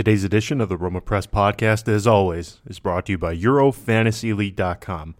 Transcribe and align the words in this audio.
Today's 0.00 0.24
edition 0.24 0.62
of 0.62 0.70
the 0.70 0.78
Roma 0.78 1.02
Press 1.02 1.26
podcast, 1.26 1.86
as 1.86 2.06
always, 2.06 2.62
is 2.64 2.78
brought 2.78 3.04
to 3.04 3.12
you 3.12 3.18
by 3.18 3.36
EuroFantasyLeague.com. 3.36 5.14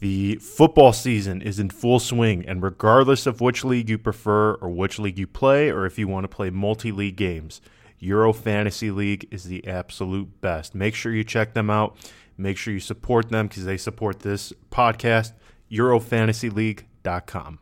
The 0.00 0.36
football 0.36 0.94
season 0.94 1.42
is 1.42 1.58
in 1.58 1.68
full 1.68 1.98
swing, 1.98 2.42
and 2.48 2.62
regardless 2.62 3.26
of 3.26 3.42
which 3.42 3.64
league 3.64 3.90
you 3.90 3.98
prefer 3.98 4.54
or 4.54 4.70
which 4.70 4.98
league 4.98 5.18
you 5.18 5.26
play, 5.26 5.68
or 5.68 5.84
if 5.84 5.98
you 5.98 6.08
want 6.08 6.24
to 6.24 6.28
play 6.28 6.48
multi 6.48 6.90
league 6.90 7.16
games, 7.16 7.60
Euro 7.98 8.32
Fantasy 8.32 8.90
League 8.90 9.28
is 9.30 9.44
the 9.44 9.66
absolute 9.66 10.40
best. 10.40 10.74
Make 10.74 10.94
sure 10.94 11.12
you 11.12 11.22
check 11.22 11.52
them 11.52 11.68
out. 11.68 11.98
Make 12.38 12.56
sure 12.56 12.72
you 12.72 12.80
support 12.80 13.28
them 13.28 13.48
because 13.48 13.66
they 13.66 13.76
support 13.76 14.20
this 14.20 14.54
podcast. 14.70 15.32
EuroFantasyLeague.com. 15.70 17.58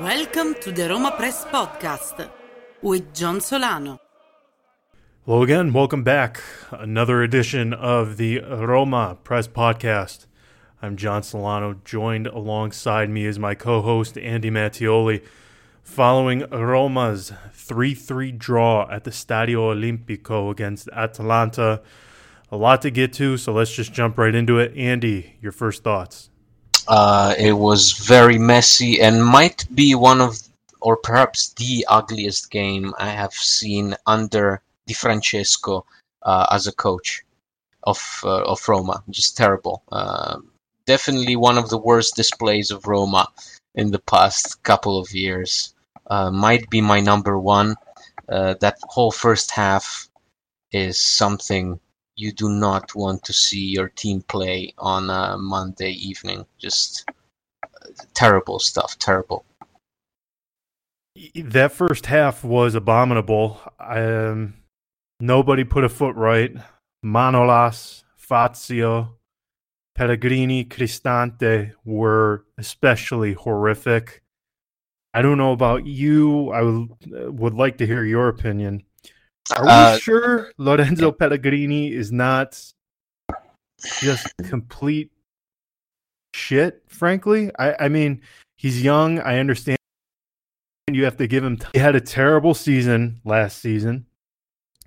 Welcome 0.00 0.54
to 0.60 0.70
the 0.70 0.88
Roma 0.88 1.10
Press 1.16 1.44
Podcast 1.46 2.30
with 2.80 3.12
John 3.12 3.40
Solano. 3.40 3.98
Hello 5.26 5.42
again. 5.42 5.72
Welcome 5.72 6.04
back. 6.04 6.40
Another 6.70 7.20
edition 7.20 7.74
of 7.74 8.16
the 8.16 8.38
Roma 8.38 9.18
Press 9.24 9.48
Podcast. 9.48 10.26
I'm 10.80 10.96
John 10.96 11.24
Solano. 11.24 11.80
Joined 11.84 12.28
alongside 12.28 13.10
me 13.10 13.26
is 13.26 13.40
my 13.40 13.56
co 13.56 13.82
host, 13.82 14.16
Andy 14.16 14.52
Mattioli. 14.52 15.24
Following 15.82 16.48
Roma's 16.48 17.32
3 17.52 17.92
3 17.92 18.30
draw 18.30 18.88
at 18.88 19.02
the 19.02 19.10
Stadio 19.10 19.74
Olimpico 19.74 20.52
against 20.52 20.88
Atalanta. 20.92 21.82
A 22.52 22.56
lot 22.56 22.82
to 22.82 22.90
get 22.90 23.12
to, 23.14 23.36
so 23.36 23.52
let's 23.52 23.74
just 23.74 23.92
jump 23.92 24.16
right 24.16 24.34
into 24.34 24.60
it. 24.60 24.76
Andy, 24.76 25.38
your 25.42 25.52
first 25.52 25.82
thoughts. 25.82 26.30
Uh, 26.88 27.34
it 27.38 27.52
was 27.52 27.92
very 27.92 28.38
messy 28.38 29.00
and 29.00 29.24
might 29.24 29.66
be 29.74 29.94
one 29.94 30.22
of, 30.22 30.38
or 30.80 30.96
perhaps 30.96 31.52
the 31.54 31.84
ugliest 31.88 32.50
game 32.50 32.94
I 32.98 33.10
have 33.10 33.34
seen 33.34 33.94
under 34.06 34.62
Di 34.86 34.94
Francesco 34.94 35.84
uh, 36.22 36.46
as 36.50 36.66
a 36.66 36.72
coach 36.72 37.22
of 37.82 37.98
uh, 38.24 38.42
of 38.44 38.66
Roma. 38.66 39.02
Just 39.10 39.36
terrible. 39.36 39.82
Uh, 39.92 40.38
definitely 40.86 41.36
one 41.36 41.58
of 41.58 41.68
the 41.68 41.78
worst 41.78 42.16
displays 42.16 42.70
of 42.70 42.86
Roma 42.86 43.28
in 43.74 43.90
the 43.90 44.00
past 44.00 44.62
couple 44.62 44.98
of 44.98 45.12
years. 45.12 45.74
Uh, 46.06 46.30
might 46.30 46.70
be 46.70 46.80
my 46.80 47.00
number 47.00 47.38
one. 47.38 47.76
Uh, 48.28 48.54
that 48.60 48.78
whole 48.84 49.10
first 49.10 49.50
half 49.50 50.08
is 50.72 51.00
something 51.00 51.78
you 52.18 52.32
do 52.32 52.48
not 52.48 52.96
want 52.96 53.22
to 53.22 53.32
see 53.32 53.64
your 53.64 53.88
team 53.90 54.22
play 54.22 54.74
on 54.76 55.08
a 55.08 55.38
Monday 55.38 55.92
evening. 55.92 56.44
Just 56.58 57.08
terrible 58.12 58.58
stuff. 58.58 58.98
Terrible. 58.98 59.44
That 61.36 61.70
first 61.70 62.06
half 62.06 62.42
was 62.42 62.74
abominable. 62.74 63.60
Um, 63.78 64.54
nobody 65.20 65.62
put 65.62 65.84
a 65.84 65.88
foot 65.88 66.16
right. 66.16 66.56
Manolas, 67.04 68.02
Fazio, 68.16 69.14
Pellegrini, 69.94 70.64
Cristante 70.64 71.72
were 71.84 72.44
especially 72.58 73.34
horrific. 73.34 74.24
I 75.14 75.22
don't 75.22 75.38
know 75.38 75.52
about 75.52 75.86
you. 75.86 76.50
I 76.50 76.62
would, 76.62 76.88
would 77.38 77.54
like 77.54 77.78
to 77.78 77.86
hear 77.86 78.04
your 78.04 78.28
opinion. 78.28 78.82
Are 79.56 79.64
we 79.64 79.70
Uh, 79.70 79.98
sure 79.98 80.52
Lorenzo 80.58 81.12
Pellegrini 81.12 81.92
is 81.92 82.12
not 82.12 82.60
just 84.00 84.32
complete 84.44 85.10
shit? 86.34 86.82
Frankly, 86.88 87.50
I, 87.58 87.86
I 87.86 87.88
mean, 87.88 88.22
he's 88.56 88.82
young. 88.82 89.18
I 89.20 89.38
understand 89.38 89.78
you 90.90 91.04
have 91.04 91.16
to 91.18 91.26
give 91.26 91.44
him. 91.44 91.56
T- 91.56 91.66
he 91.74 91.78
had 91.78 91.94
a 91.94 92.00
terrible 92.00 92.54
season 92.54 93.20
last 93.24 93.58
season. 93.58 94.06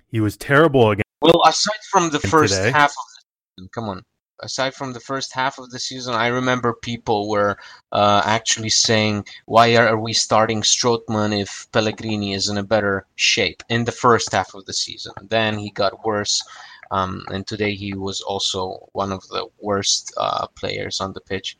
He 0.08 0.20
was 0.20 0.36
terrible 0.36 0.90
again. 0.90 1.02
Well, 1.20 1.40
aside 1.46 1.78
from 1.90 2.10
the 2.10 2.20
first 2.20 2.54
today? 2.54 2.70
half 2.70 2.90
of 2.90 2.96
the 2.96 3.22
season, 3.58 3.70
come 3.72 3.88
on. 3.88 4.02
Aside 4.42 4.74
from 4.74 4.92
the 4.92 5.00
first 5.00 5.32
half 5.32 5.58
of 5.58 5.70
the 5.70 5.78
season, 5.78 6.14
I 6.14 6.26
remember 6.26 6.74
people 6.74 7.28
were 7.28 7.56
uh, 7.92 8.22
actually 8.24 8.70
saying, 8.70 9.26
"Why 9.46 9.76
are, 9.76 9.96
we 9.98 10.12
starting 10.12 10.62
Strootman 10.62 11.40
if 11.40 11.68
Pellegrini 11.72 12.34
is 12.34 12.48
in 12.48 12.58
a 12.58 12.64
better 12.64 13.06
shape?" 13.14 13.62
In 13.68 13.84
the 13.84 13.92
first 13.92 14.32
half 14.32 14.54
of 14.54 14.66
the 14.66 14.72
season, 14.72 15.12
then 15.22 15.58
he 15.58 15.70
got 15.70 16.04
worse, 16.04 16.42
um, 16.90 17.24
and 17.28 17.46
today 17.46 17.74
he 17.74 17.94
was 17.94 18.20
also 18.20 18.88
one 18.92 19.12
of 19.12 19.26
the 19.28 19.46
worst 19.60 20.12
uh, 20.16 20.48
players 20.48 21.00
on 21.00 21.12
the 21.12 21.20
pitch. 21.20 21.56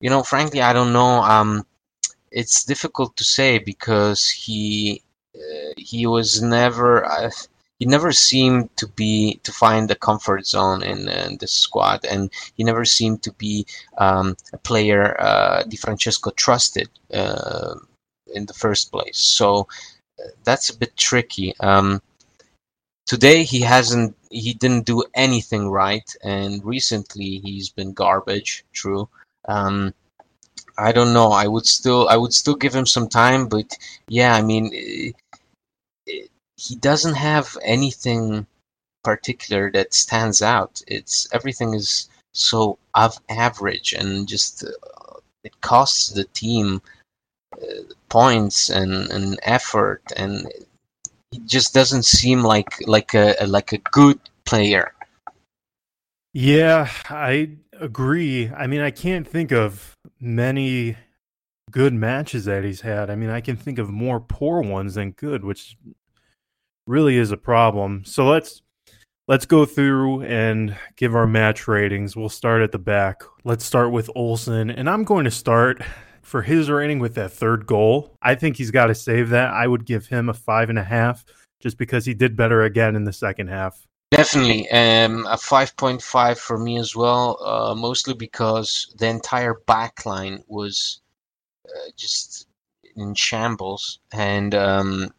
You 0.00 0.10
know, 0.10 0.22
frankly, 0.24 0.60
I 0.60 0.72
don't 0.72 0.92
know. 0.92 1.22
Um, 1.22 1.64
it's 2.32 2.64
difficult 2.64 3.16
to 3.16 3.24
say 3.24 3.58
because 3.58 4.28
he 4.28 5.02
uh, 5.36 5.72
he 5.76 6.06
was 6.06 6.42
never. 6.42 7.06
He 7.80 7.86
never 7.86 8.12
seemed 8.12 8.74
to 8.76 8.86
be 8.86 9.40
to 9.42 9.50
find 9.50 9.90
the 9.90 9.96
comfort 9.96 10.46
zone 10.46 10.82
in, 10.84 11.08
uh, 11.08 11.30
the 11.40 11.48
squad, 11.48 12.04
and 12.04 12.30
he 12.54 12.62
never 12.62 12.84
seemed 12.84 13.22
to 13.24 13.32
be 13.32 13.66
um, 13.98 14.36
a 14.52 14.58
player 14.58 15.20
uh, 15.20 15.64
Di 15.64 15.76
Francesco 15.76 16.30
trusted 16.30 16.88
uh, 17.12 17.74
in 18.32 18.46
the 18.46 18.54
first 18.54 18.92
place. 18.92 19.18
So 19.18 19.66
uh, 20.20 20.30
that's 20.44 20.70
a 20.70 20.78
bit 20.78 20.96
tricky. 20.96 21.52
Um, 21.58 22.00
today 23.06 23.42
he 23.42 23.60
hasn't, 23.60 24.16
he 24.30 24.54
didn't 24.54 24.86
do 24.86 25.02
anything 25.14 25.68
right, 25.68 26.08
and 26.22 26.64
recently 26.64 27.40
he's 27.42 27.70
been 27.70 27.92
garbage. 27.92 28.64
True. 28.72 29.08
Um, 29.46 29.92
I 30.78 30.92
don't 30.92 31.12
know. 31.12 31.32
I 31.32 31.48
would 31.48 31.66
still, 31.66 32.08
I 32.08 32.16
would 32.16 32.32
still 32.32 32.54
give 32.54 32.74
him 32.74 32.86
some 32.86 33.08
time, 33.08 33.48
but 33.48 33.76
yeah, 34.08 34.34
I 34.34 34.42
mean. 34.42 35.12
He 36.64 36.76
doesn't 36.76 37.14
have 37.14 37.56
anything 37.62 38.46
particular 39.02 39.70
that 39.72 39.92
stands 39.94 40.40
out. 40.40 40.82
It's 40.86 41.28
everything 41.32 41.74
is 41.74 42.08
so 42.32 42.78
of 42.94 43.20
average 43.28 43.92
and 43.92 44.26
just 44.26 44.64
uh, 44.64 45.18
it 45.44 45.60
costs 45.60 46.10
the 46.10 46.24
team 46.24 46.82
uh, 47.52 47.66
points 48.08 48.70
and, 48.70 49.10
and 49.10 49.38
effort 49.42 50.02
and 50.16 50.50
he 51.30 51.40
just 51.40 51.74
doesn't 51.74 52.04
seem 52.04 52.42
like 52.42 52.74
like 52.86 53.14
a 53.14 53.36
like 53.46 53.72
a 53.72 53.78
good 53.78 54.18
player. 54.44 54.92
Yeah, 56.32 56.90
I 57.08 57.50
agree. 57.78 58.50
I 58.50 58.66
mean, 58.66 58.80
I 58.80 58.90
can't 58.90 59.26
think 59.26 59.52
of 59.52 59.94
many 60.20 60.96
good 61.70 61.94
matches 61.94 62.44
that 62.46 62.64
he's 62.64 62.80
had. 62.80 63.10
I 63.10 63.14
mean, 63.14 63.30
I 63.30 63.40
can 63.40 63.56
think 63.56 63.78
of 63.78 63.90
more 63.90 64.20
poor 64.20 64.60
ones 64.62 64.94
than 64.94 65.12
good, 65.12 65.44
which 65.44 65.76
really 66.86 67.16
is 67.16 67.30
a 67.30 67.36
problem. 67.36 68.04
So 68.04 68.26
let's 68.26 68.62
let's 69.26 69.46
go 69.46 69.64
through 69.64 70.22
and 70.22 70.76
give 70.96 71.14
our 71.14 71.26
match 71.26 71.66
ratings. 71.66 72.16
We'll 72.16 72.28
start 72.28 72.62
at 72.62 72.72
the 72.72 72.78
back. 72.78 73.22
Let's 73.44 73.64
start 73.64 73.92
with 73.92 74.10
Olsen, 74.14 74.70
and 74.70 74.88
I'm 74.88 75.04
going 75.04 75.24
to 75.24 75.30
start 75.30 75.82
for 76.22 76.42
his 76.42 76.70
rating 76.70 76.98
with 76.98 77.14
that 77.14 77.32
third 77.32 77.66
goal. 77.66 78.16
I 78.22 78.34
think 78.34 78.56
he's 78.56 78.70
got 78.70 78.86
to 78.86 78.94
save 78.94 79.30
that. 79.30 79.50
I 79.50 79.66
would 79.66 79.84
give 79.84 80.06
him 80.06 80.28
a 80.28 80.34
five 80.34 80.70
and 80.70 80.78
a 80.78 80.84
half, 80.84 81.24
just 81.60 81.78
because 81.78 82.04
he 82.04 82.14
did 82.14 82.36
better 82.36 82.62
again 82.62 82.96
in 82.96 83.04
the 83.04 83.12
second 83.12 83.48
half. 83.48 83.86
Definitely, 84.10 84.70
um, 84.70 85.26
a 85.26 85.36
5.5 85.36 86.38
for 86.38 86.56
me 86.56 86.78
as 86.78 86.94
well, 86.94 87.36
uh, 87.44 87.74
mostly 87.74 88.14
because 88.14 88.94
the 88.98 89.08
entire 89.08 89.54
back 89.66 90.06
line 90.06 90.44
was 90.46 91.00
uh, 91.66 91.90
just 91.96 92.46
in 92.94 93.14
shambles 93.14 93.98
and 94.12 94.54
um, 94.54 95.12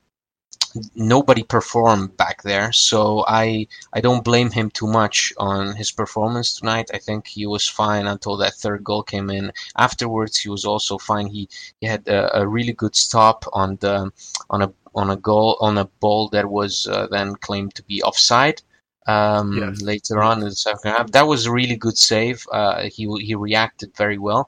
nobody 0.96 1.44
performed 1.44 2.16
back 2.18 2.44
there. 2.44 2.72
So 2.74 3.24
I 3.28 3.68
I 3.94 4.02
don't 4.02 4.24
blame 4.24 4.52
him 4.52 4.70
too 4.72 4.88
much 4.88 5.34
on 5.38 5.76
his 5.76 5.92
performance 5.92 6.58
tonight. 6.60 6.90
I 6.94 6.98
think 7.00 7.28
he 7.28 7.46
was 7.46 7.68
fine 7.70 8.08
until 8.08 8.38
that 8.38 8.56
third 8.56 8.84
goal 8.84 9.04
came 9.04 9.30
in. 9.30 9.52
Afterwards, 9.78 10.38
he 10.40 10.50
was 10.50 10.66
also 10.66 10.98
fine. 10.98 11.28
He 11.28 11.50
he 11.82 11.88
had 11.88 12.08
a, 12.08 12.40
a 12.42 12.48
really 12.48 12.74
good 12.74 12.96
stop 12.96 13.46
on 13.54 13.78
the 13.78 14.12
on 14.50 14.62
a 14.62 14.72
on 14.96 15.10
a 15.10 15.16
goal 15.18 15.58
on 15.62 15.78
a 15.78 15.86
ball 16.00 16.30
that 16.30 16.50
was 16.50 16.88
uh, 16.88 17.08
then 17.08 17.36
claimed 17.36 17.76
to 17.76 17.84
be 17.84 18.02
offside 18.04 18.62
um, 19.08 19.54
Yes. 19.54 19.82
later 19.82 20.22
on 20.22 20.40
in 20.40 20.46
the 20.50 20.56
second 20.56 20.92
half. 20.92 21.12
That 21.12 21.28
was 21.28 21.46
a 21.46 21.52
really 21.52 21.76
good 21.76 21.98
save. 21.98 22.46
Uh, 22.52 22.84
he 22.84 23.08
he 23.22 23.36
reacted 23.36 23.96
very 23.96 24.18
well, 24.18 24.48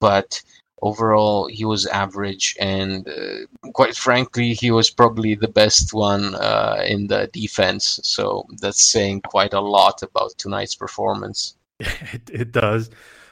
but 0.00 0.42
overall 0.82 1.46
he 1.46 1.64
was 1.64 1.86
average, 1.86 2.56
and 2.60 3.08
uh, 3.08 3.63
quite 3.74 3.96
frankly, 3.96 4.54
he 4.54 4.70
was 4.70 4.88
probably 4.88 5.34
the 5.34 5.48
best 5.48 5.92
one 5.92 6.34
uh, 6.36 6.82
in 6.86 7.08
the 7.08 7.28
defense. 7.32 8.00
So 8.02 8.46
that's 8.60 8.82
saying 8.82 9.22
quite 9.22 9.52
a 9.52 9.60
lot 9.60 10.02
about 10.02 10.38
tonight's 10.38 10.74
performance. 10.74 11.56
It, 12.12 12.30
it 12.32 12.52
does. 12.52 12.88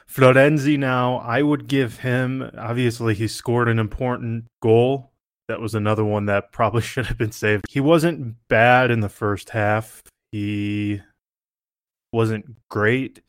Florenzi 0.07 0.77
now, 0.77 1.17
I 1.17 1.41
would 1.41 1.67
give 1.67 1.99
him, 1.99 2.51
obviously, 2.57 3.15
he 3.15 3.27
scored 3.27 3.69
an 3.69 3.79
important 3.79 4.45
goal. 4.61 5.11
That 5.47 5.61
was 5.61 5.73
another 5.73 6.03
one 6.03 6.25
that 6.27 6.51
probably 6.51 6.81
should 6.91 7.07
have 7.07 7.17
been 7.17 7.31
saved. 7.31 7.65
He 7.69 7.79
wasn't 7.79 8.35
bad 8.49 8.91
in 8.91 8.99
the 8.99 9.09
first 9.09 9.49
half. 9.49 10.03
He 10.31 11.01
wasn't 12.11 12.57
great. 12.69 13.21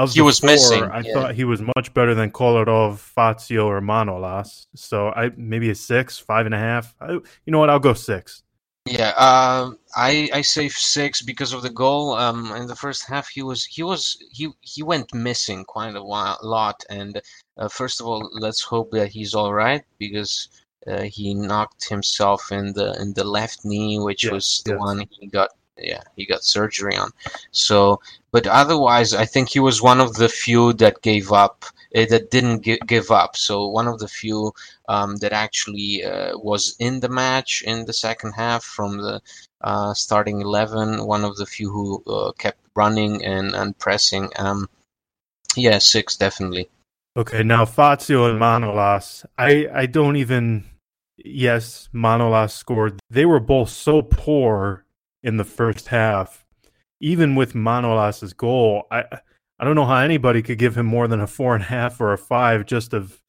Of 0.00 0.14
He 0.14 0.20
was 0.22 0.40
four, 0.40 0.50
missing, 0.50 0.82
I 0.84 1.00
yeah. 1.00 1.12
thought 1.12 1.34
he 1.34 1.44
was 1.44 1.60
much 1.76 1.92
better 1.94 2.14
than 2.14 2.30
Kolarov, 2.30 2.98
Fazio, 2.98 3.66
or 3.66 3.80
Manolas. 3.80 4.66
So 4.74 5.08
I 5.10 5.30
maybe 5.36 5.70
a 5.70 5.74
six, 5.74 6.18
five 6.18 6.46
and 6.46 6.54
a 6.54 6.58
half. 6.58 6.94
I, 7.00 7.12
you 7.12 7.22
know 7.52 7.58
what? 7.58 7.70
I'll 7.70 7.78
go 7.78 7.94
six. 7.94 8.42
Yeah, 8.86 9.10
um, 9.10 9.78
I 9.94 10.30
I 10.32 10.40
say 10.42 10.68
six 10.70 11.20
because 11.22 11.52
of 11.52 11.62
the 11.62 11.70
goal. 11.70 12.14
Um, 12.14 12.52
in 12.56 12.66
the 12.66 12.74
first 12.76 13.06
half, 13.06 13.28
he 13.28 13.42
was 13.42 13.64
he 13.66 13.82
was 13.82 14.16
he 14.32 14.48
he 14.60 14.82
went 14.82 15.12
missing 15.14 15.64
quite 15.64 15.94
a 15.94 16.02
while, 16.02 16.38
lot. 16.42 16.82
And 16.88 17.20
uh, 17.58 17.68
first 17.68 18.00
of 18.00 18.06
all, 18.06 18.30
let's 18.32 18.62
hope 18.62 18.90
that 18.92 19.08
he's 19.08 19.34
all 19.34 19.52
right 19.52 19.82
because 19.98 20.48
uh, 20.86 21.02
he 21.02 21.34
knocked 21.34 21.88
himself 21.88 22.50
in 22.50 22.72
the 22.72 22.98
in 23.00 23.12
the 23.12 23.24
left 23.24 23.64
knee, 23.64 23.98
which 23.98 24.24
Yes, 24.24 24.32
was 24.32 24.62
the 24.64 24.72
yes. 24.72 24.80
one 24.80 25.04
he 25.10 25.26
got. 25.28 25.50
Yeah, 25.80 26.02
he 26.16 26.26
got 26.26 26.44
surgery 26.44 26.96
on. 26.96 27.10
So, 27.50 28.00
but 28.32 28.46
otherwise, 28.46 29.14
I 29.14 29.24
think 29.24 29.48
he 29.48 29.60
was 29.60 29.82
one 29.82 30.00
of 30.00 30.14
the 30.14 30.28
few 30.28 30.72
that 30.74 31.02
gave 31.02 31.32
up, 31.32 31.64
uh, 31.96 32.06
that 32.10 32.30
didn't 32.30 32.62
gi- 32.62 32.80
give 32.86 33.10
up. 33.10 33.36
So 33.36 33.66
one 33.68 33.88
of 33.88 33.98
the 33.98 34.08
few 34.08 34.52
um, 34.88 35.16
that 35.16 35.32
actually 35.32 36.04
uh, 36.04 36.36
was 36.38 36.76
in 36.78 37.00
the 37.00 37.08
match 37.08 37.62
in 37.66 37.86
the 37.86 37.92
second 37.92 38.32
half 38.32 38.62
from 38.64 38.98
the 38.98 39.20
uh, 39.62 39.94
starting 39.94 40.40
11, 40.40 41.04
one 41.06 41.24
of 41.24 41.36
the 41.36 41.46
few 41.46 41.70
who 41.70 42.02
uh, 42.06 42.32
kept 42.32 42.60
running 42.74 43.24
and, 43.24 43.54
and 43.54 43.76
pressing. 43.78 44.30
Um, 44.36 44.68
yeah, 45.56 45.78
six, 45.78 46.16
definitely. 46.16 46.68
Okay, 47.16 47.42
now 47.42 47.64
Fazio 47.64 48.30
and 48.30 48.40
Manolas. 48.40 49.24
I 49.36 49.66
I 49.72 49.86
don't 49.86 50.16
even. 50.16 50.64
Yes, 51.16 51.88
Manolas 51.92 52.52
scored. 52.52 53.00
They 53.10 53.26
were 53.26 53.40
both 53.40 53.68
so 53.68 54.00
poor 54.00 54.84
in 55.22 55.36
the 55.36 55.44
first 55.44 55.88
half. 55.88 56.44
Even 57.00 57.34
with 57.34 57.54
Manolas's 57.54 58.32
goal, 58.32 58.86
I 58.90 59.04
I 59.58 59.64
don't 59.64 59.74
know 59.74 59.86
how 59.86 59.98
anybody 59.98 60.42
could 60.42 60.58
give 60.58 60.76
him 60.76 60.86
more 60.86 61.06
than 61.08 61.20
a 61.20 61.26
four 61.26 61.54
and 61.54 61.62
a 61.64 61.66
half 61.66 62.00
or 62.00 62.12
a 62.12 62.18
five. 62.18 62.64
Just 62.66 62.92
of 62.94 63.20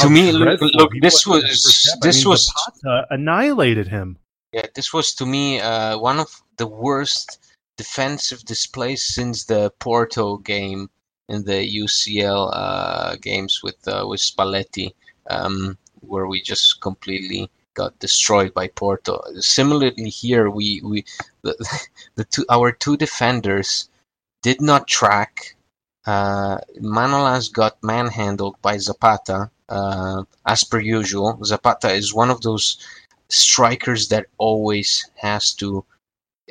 To 0.00 0.08
me, 0.08 0.30
look- 0.32 0.60
look, 0.60 0.92
this 1.00 1.26
was- 1.26 1.42
half. 1.44 1.98
I 2.02 2.06
this 2.06 2.18
mean, 2.24 2.30
was- 2.30 2.46
Zapata 2.46 3.06
annihilated 3.10 3.88
him. 3.88 4.18
Yeah, 4.52 4.66
this 4.74 4.92
was 4.92 5.12
to 5.14 5.26
me 5.26 5.60
uh, 5.60 5.98
one 5.98 6.18
of 6.20 6.30
the 6.56 6.66
worst 6.66 7.38
defensive 7.76 8.44
displays 8.44 9.02
since 9.02 9.44
the 9.44 9.70
Porto 9.80 10.38
game 10.38 10.88
in 11.28 11.44
the 11.44 11.60
UCL 11.82 12.50
uh, 12.54 13.16
games 13.16 13.60
with 13.62 13.76
uh, 13.88 14.04
with 14.08 14.20
Spalletti, 14.20 14.94
um, 15.30 15.76
where 16.00 16.26
we 16.26 16.40
just 16.40 16.80
completely 16.80 17.50
got 17.76 17.98
destroyed 18.00 18.52
by 18.54 18.66
Porto. 18.68 19.22
Similarly, 19.38 20.10
here 20.10 20.50
we 20.50 20.80
we 20.82 21.04
the, 21.42 21.54
the 22.16 22.24
two 22.24 22.44
our 22.50 22.72
two 22.72 22.96
defenders 22.96 23.88
did 24.42 24.60
not 24.60 24.88
track. 24.88 25.54
Uh, 26.06 26.58
Manolas 26.80 27.52
got 27.52 27.82
manhandled 27.82 28.56
by 28.62 28.78
Zapata, 28.78 29.50
uh, 29.68 30.22
as 30.46 30.64
per 30.64 30.80
usual. 30.80 31.38
Zapata 31.44 31.90
is 31.90 32.14
one 32.14 32.30
of 32.30 32.40
those 32.42 32.78
strikers 33.28 34.08
that 34.08 34.26
always 34.38 35.10
has 35.16 35.52
to 35.54 35.84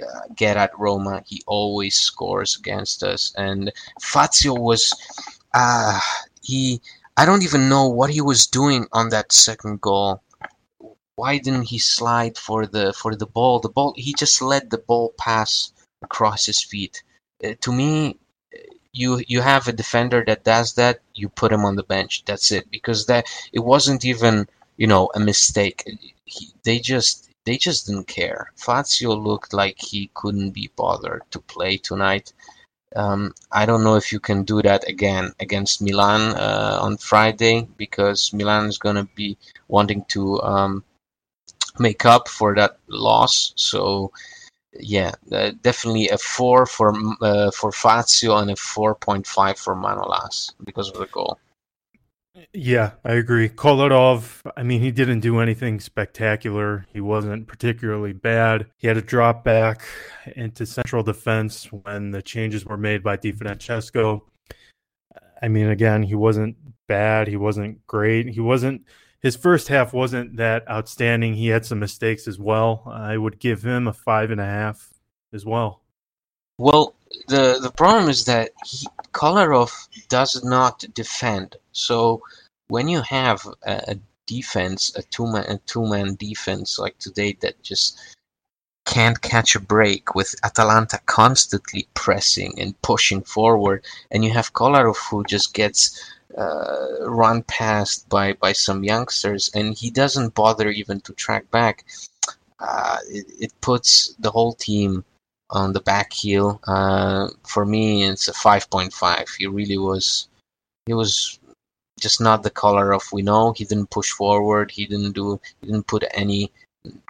uh, 0.01 0.21
get 0.35 0.57
at 0.57 0.77
Roma. 0.77 1.23
He 1.25 1.41
always 1.47 1.95
scores 1.95 2.57
against 2.57 3.03
us. 3.03 3.33
And 3.37 3.71
Fazio 4.01 4.53
was, 4.53 4.91
uh, 5.53 5.99
he, 6.41 6.81
I 7.15 7.25
don't 7.25 7.43
even 7.43 7.69
know 7.69 7.87
what 7.87 8.09
he 8.09 8.21
was 8.21 8.45
doing 8.45 8.87
on 8.91 9.09
that 9.09 9.31
second 9.31 9.79
goal. 9.79 10.21
Why 11.17 11.37
didn't 11.37 11.69
he 11.69 11.79
slide 11.79 12.37
for 12.37 12.65
the 12.65 12.91
for 12.91 13.15
the 13.15 13.25
ball? 13.25 13.59
The 13.59 13.69
ball 13.69 13.93
he 13.95 14.13
just 14.13 14.41
let 14.41 14.69
the 14.69 14.77
ball 14.77 15.13
pass 15.17 15.71
across 16.01 16.45
his 16.45 16.61
feet. 16.61 17.03
Uh, 17.43 17.53
to 17.61 17.71
me, 17.71 18.17
you 18.91 19.23
you 19.27 19.41
have 19.41 19.67
a 19.67 19.73
defender 19.73 20.23
that 20.27 20.43
does 20.43 20.73
that. 20.75 20.99
You 21.13 21.29
put 21.29 21.53
him 21.53 21.63
on 21.65 21.75
the 21.75 21.83
bench. 21.83 22.23
That's 22.25 22.51
it. 22.51 22.69
Because 22.69 23.05
that 23.05 23.27
it 23.53 23.59
wasn't 23.59 24.03
even 24.03 24.47
you 24.77 24.87
know 24.87 25.09
a 25.15 25.19
mistake. 25.19 25.83
He, 26.25 26.49
they 26.63 26.79
just 26.79 27.29
they 27.45 27.57
just 27.57 27.87
didn't 27.87 28.07
care. 28.07 28.51
Fazio 28.57 29.13
looked 29.15 29.53
like 29.53 29.77
he 29.79 30.09
couldn't 30.15 30.51
be 30.51 30.69
bothered 30.75 31.23
to 31.31 31.39
play 31.39 31.77
tonight. 31.77 32.33
Um, 32.95 33.33
I 33.51 33.65
don't 33.65 33.83
know 33.83 33.95
if 33.95 34.11
you 34.11 34.19
can 34.19 34.43
do 34.43 34.61
that 34.61 34.87
again 34.87 35.33
against 35.39 35.81
Milan 35.81 36.35
uh, 36.35 36.79
on 36.81 36.97
Friday 36.97 37.67
because 37.77 38.33
Milan 38.33 38.65
is 38.67 38.77
gonna 38.77 39.07
be 39.15 39.37
wanting 39.67 40.05
to 40.09 40.41
um, 40.41 40.83
make 41.79 42.05
up 42.05 42.27
for 42.27 42.55
that 42.55 42.77
loss. 42.87 43.53
So 43.55 44.11
yeah, 44.79 45.11
uh, 45.31 45.51
definitely 45.61 46.09
a 46.09 46.17
four 46.17 46.65
for 46.65 46.93
uh, 47.21 47.51
for 47.51 47.71
Fazio 47.71 48.37
and 48.37 48.51
a 48.51 48.55
four 48.55 48.95
point 48.95 49.25
five 49.25 49.57
for 49.57 49.75
Manolas 49.75 50.53
because 50.65 50.89
of 50.89 50.97
the 50.97 51.07
goal. 51.07 51.39
Yeah, 52.53 52.91
I 53.05 53.13
agree. 53.13 53.47
Kolarov, 53.47 54.41
I 54.57 54.63
mean, 54.63 54.81
he 54.81 54.91
didn't 54.91 55.21
do 55.21 55.39
anything 55.39 55.79
spectacular. 55.79 56.85
He 56.91 56.99
wasn't 56.99 57.47
particularly 57.47 58.11
bad. 58.11 58.67
He 58.77 58.87
had 58.87 58.97
a 58.97 59.01
drop 59.01 59.45
back 59.45 59.83
into 60.35 60.65
central 60.65 61.01
defense 61.01 61.71
when 61.71 62.11
the 62.11 62.21
changes 62.21 62.65
were 62.65 62.77
made 62.77 63.03
by 63.03 63.15
Di 63.15 63.31
Francesco. 63.31 64.25
I 65.41 65.47
mean, 65.47 65.69
again, 65.69 66.03
he 66.03 66.15
wasn't 66.15 66.57
bad. 66.87 67.29
He 67.29 67.37
wasn't 67.37 67.85
great. 67.87 68.27
He 68.27 68.41
wasn't, 68.41 68.83
his 69.21 69.35
first 69.35 69.67
half 69.67 69.93
wasn't 69.93 70.37
that 70.37 70.69
outstanding. 70.69 71.33
He 71.33 71.47
had 71.47 71.65
some 71.65 71.79
mistakes 71.79 72.27
as 72.27 72.39
well. 72.39 72.83
I 72.85 73.17
would 73.17 73.39
give 73.39 73.63
him 73.63 73.87
a 73.87 73.93
five 73.93 74.31
and 74.31 74.41
a 74.41 74.45
half 74.45 74.93
as 75.33 75.45
well. 75.45 75.81
Well, 76.57 76.95
the 77.27 77.59
the 77.61 77.71
problem 77.71 78.09
is 78.09 78.25
that 78.25 78.51
he, 78.65 78.87
Kolarov 79.11 79.71
does 80.09 80.43
not 80.43 80.85
defend. 80.93 81.57
So 81.71 82.21
when 82.67 82.87
you 82.87 83.01
have 83.01 83.45
a, 83.63 83.81
a 83.87 83.95
defense, 84.25 84.95
a 84.95 85.03
two 85.03 85.31
man 85.31 85.45
a 85.49 85.57
two 85.65 85.87
man 85.87 86.15
defense 86.15 86.79
like 86.79 86.97
today 86.99 87.35
that 87.41 87.61
just 87.61 87.99
can't 88.85 89.21
catch 89.21 89.55
a 89.55 89.59
break 89.59 90.13
with 90.13 90.35
Atalanta 90.43 90.99
constantly 91.07 91.87
pressing 91.95 92.53
and 92.59 92.79
pushing 92.83 93.21
forward, 93.23 93.83
and 94.11 94.23
you 94.23 94.31
have 94.31 94.53
Kolarov 94.53 94.97
who 95.09 95.23
just 95.25 95.53
gets 95.53 95.99
uh, 96.37 96.87
run 97.01 97.43
past 97.43 98.07
by 98.09 98.33
by 98.33 98.51
some 98.51 98.83
youngsters, 98.83 99.49
and 99.53 99.75
he 99.75 99.89
doesn't 99.89 100.35
bother 100.35 100.69
even 100.69 100.99
to 101.01 101.13
track 101.13 101.49
back. 101.51 101.85
Uh, 102.59 102.97
it, 103.09 103.25
it 103.39 103.61
puts 103.61 104.15
the 104.19 104.31
whole 104.31 104.53
team 104.53 105.03
on 105.49 105.73
the 105.73 105.81
back 105.81 106.13
heel. 106.13 106.59
Uh, 106.67 107.29
for 107.47 107.65
me, 107.65 108.03
it's 108.03 108.27
a 108.27 108.33
5.5. 108.33 109.35
He 109.37 109.47
really 109.47 109.77
was. 109.77 110.27
He 110.85 110.93
was 110.93 111.39
just 111.99 112.21
not 112.21 112.43
the 112.43 112.51
Kolarov 112.51 113.11
we 113.11 113.21
know. 113.21 113.53
He 113.53 113.65
didn't 113.65 113.89
push 113.89 114.09
forward. 114.09 114.71
He 114.71 114.85
didn't 114.85 115.13
do. 115.13 115.39
He 115.61 115.67
didn't 115.67 115.87
put 115.87 116.03
any 116.13 116.51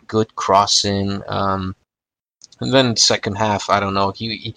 good 0.08 0.36
crossing. 0.36 1.22
Um, 1.27 1.75
and 2.60 2.74
then 2.74 2.96
second 2.96 3.36
half, 3.36 3.70
I 3.70 3.79
don't 3.79 3.94
know. 3.94 4.12
He, 4.12 4.36
he 4.38 4.55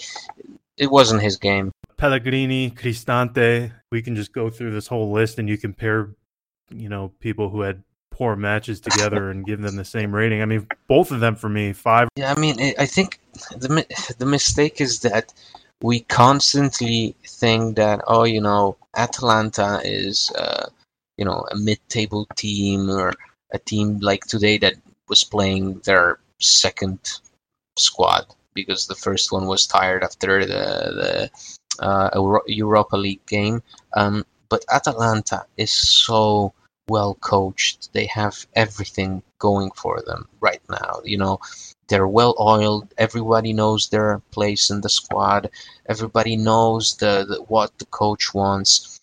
it 0.76 0.90
wasn't 0.90 1.22
his 1.22 1.36
game. 1.36 1.72
Pellegrini, 1.96 2.70
Cristante, 2.70 3.72
we 3.90 4.02
can 4.02 4.16
just 4.16 4.32
go 4.32 4.50
through 4.50 4.72
this 4.72 4.86
whole 4.86 5.10
list 5.12 5.38
and 5.38 5.48
you 5.48 5.58
compare, 5.58 6.10
you 6.70 6.88
know, 6.88 7.12
people 7.20 7.48
who 7.48 7.62
had 7.62 7.82
poor 8.10 8.34
matches 8.36 8.80
together 8.80 9.30
and 9.30 9.46
give 9.46 9.60
them 9.60 9.76
the 9.76 9.84
same 9.84 10.14
rating. 10.14 10.42
I 10.42 10.44
mean, 10.44 10.66
both 10.88 11.12
of 11.12 11.20
them 11.20 11.36
for 11.36 11.48
me, 11.48 11.72
five. 11.72 12.08
Yeah, 12.16 12.32
I 12.32 12.38
mean, 12.38 12.74
I 12.78 12.86
think 12.86 13.20
the 13.50 13.86
the 14.18 14.26
mistake 14.26 14.80
is 14.80 15.00
that 15.00 15.32
we 15.82 16.00
constantly 16.00 17.14
think 17.24 17.76
that 17.76 18.00
oh, 18.06 18.24
you 18.24 18.40
know, 18.40 18.76
Atalanta 18.96 19.80
is 19.84 20.32
uh, 20.36 20.68
you 21.16 21.24
know 21.24 21.44
a 21.50 21.56
mid-table 21.56 22.26
team 22.34 22.90
or 22.90 23.12
a 23.52 23.58
team 23.58 23.98
like 24.00 24.24
today 24.24 24.58
that 24.58 24.74
was 25.08 25.24
playing 25.24 25.80
their 25.84 26.18
second 26.40 26.98
squad 27.78 28.26
because 28.54 28.86
the 28.86 28.94
first 28.94 29.30
one 29.32 29.46
was 29.46 29.66
tired 29.66 30.02
after 30.02 30.44
the 30.44 30.64
the 31.00 31.30
uh, 31.80 32.10
Euro- 32.14 32.42
Europa 32.46 32.96
League 32.96 33.24
game. 33.26 33.62
Um, 33.94 34.24
but 34.48 34.64
Atalanta 34.70 35.44
is 35.56 35.70
so 35.72 36.52
well 36.88 37.14
coached. 37.16 37.92
They 37.92 38.06
have 38.06 38.46
everything 38.54 39.22
going 39.38 39.70
for 39.72 40.02
them 40.02 40.28
right 40.40 40.62
now. 40.70 41.00
You 41.04 41.18
know, 41.18 41.40
they're 41.88 42.08
well 42.08 42.34
oiled. 42.40 42.92
Everybody 42.98 43.52
knows 43.52 43.88
their 43.88 44.20
place 44.30 44.70
in 44.70 44.80
the 44.80 44.88
squad. 44.88 45.50
Everybody 45.86 46.36
knows 46.36 46.96
the, 46.96 47.26
the 47.28 47.42
what 47.48 47.76
the 47.78 47.86
coach 47.86 48.34
wants. 48.34 49.00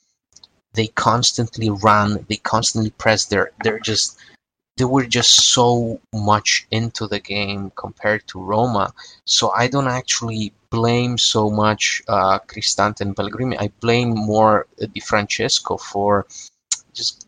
They 0.73 0.87
constantly 0.87 1.69
run. 1.69 2.25
They 2.27 2.37
constantly 2.37 2.91
press. 2.91 3.25
They're 3.25 3.51
they're 3.63 3.79
just 3.79 4.19
they 4.77 4.85
were 4.85 5.05
just 5.05 5.53
so 5.53 6.01
much 6.13 6.67
into 6.71 7.07
the 7.07 7.19
game 7.19 7.71
compared 7.75 8.27
to 8.27 8.43
Roma. 8.43 8.93
So 9.23 9.51
I 9.51 9.67
don't 9.67 9.87
actually 9.87 10.51
blame 10.69 11.17
so 11.17 11.49
much 11.49 12.01
uh, 12.09 12.39
Cristante 12.39 13.01
and 13.01 13.15
Pellegrini. 13.15 13.57
I 13.57 13.69
blame 13.79 14.09
more 14.09 14.67
uh, 14.81 14.87
Di 14.87 14.99
Francesco 14.99 15.77
for 15.77 16.27
just 16.93 17.25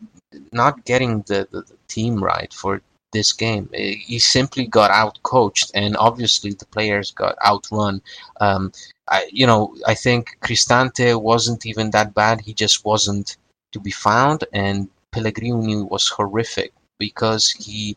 not 0.52 0.84
getting 0.84 1.22
the, 1.22 1.48
the, 1.50 1.62
the 1.62 1.76
team 1.88 2.22
right, 2.22 2.52
for 2.52 2.82
this 3.12 3.32
game. 3.32 3.70
He 3.72 4.18
simply 4.18 4.66
got 4.66 4.90
out 4.90 5.18
coached, 5.22 5.70
and 5.74 5.96
obviously 5.96 6.52
the 6.52 6.66
players 6.66 7.10
got 7.12 7.36
outrun. 7.46 8.02
Um, 8.40 8.72
I, 9.08 9.26
you 9.32 9.46
know, 9.46 9.74
I 9.86 9.94
think 9.94 10.36
Cristante 10.42 11.18
wasn't 11.18 11.64
even 11.64 11.90
that 11.92 12.12
bad. 12.12 12.42
He 12.42 12.52
just 12.52 12.84
wasn't 12.84 13.38
to 13.72 13.80
be 13.80 13.90
found, 13.90 14.44
and 14.52 14.88
Pellegrini 15.12 15.82
was 15.82 16.08
horrific 16.08 16.72
because 16.98 17.50
he 17.50 17.96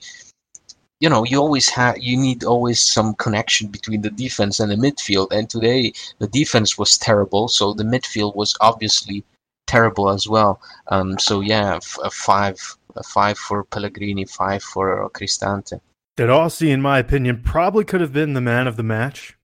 you 0.99 1.09
know 1.09 1.25
you 1.25 1.37
always 1.39 1.67
have 1.69 1.97
you 1.97 2.17
need 2.17 2.43
always 2.43 2.79
some 2.79 3.13
connection 3.15 3.67
between 3.67 4.01
the 4.01 4.11
defense 4.11 4.59
and 4.59 4.71
the 4.71 4.75
midfield. 4.75 5.31
And 5.31 5.49
today 5.49 5.93
the 6.19 6.27
defense 6.27 6.77
was 6.77 6.97
terrible 6.97 7.47
so 7.47 7.73
the 7.73 7.83
midfield 7.83 8.35
was 8.35 8.55
obviously 8.61 9.23
terrible 9.67 10.09
as 10.09 10.27
well. 10.27 10.61
Um, 10.87 11.17
so 11.19 11.41
yeah 11.41 11.79
a 12.03 12.09
five 12.09 12.59
a 12.95 13.03
five 13.03 13.37
for 13.37 13.63
pellegrini 13.65 14.25
five 14.25 14.63
for 14.63 15.09
cristante. 15.09 15.79
De 16.17 16.27
Rossi, 16.27 16.71
in 16.71 16.81
my 16.81 16.99
opinion 16.99 17.41
probably 17.43 17.83
could 17.83 18.01
have 18.01 18.13
been 18.13 18.33
the 18.33 18.41
man 18.41 18.67
of 18.67 18.77
the 18.77 18.83
match. 18.83 19.37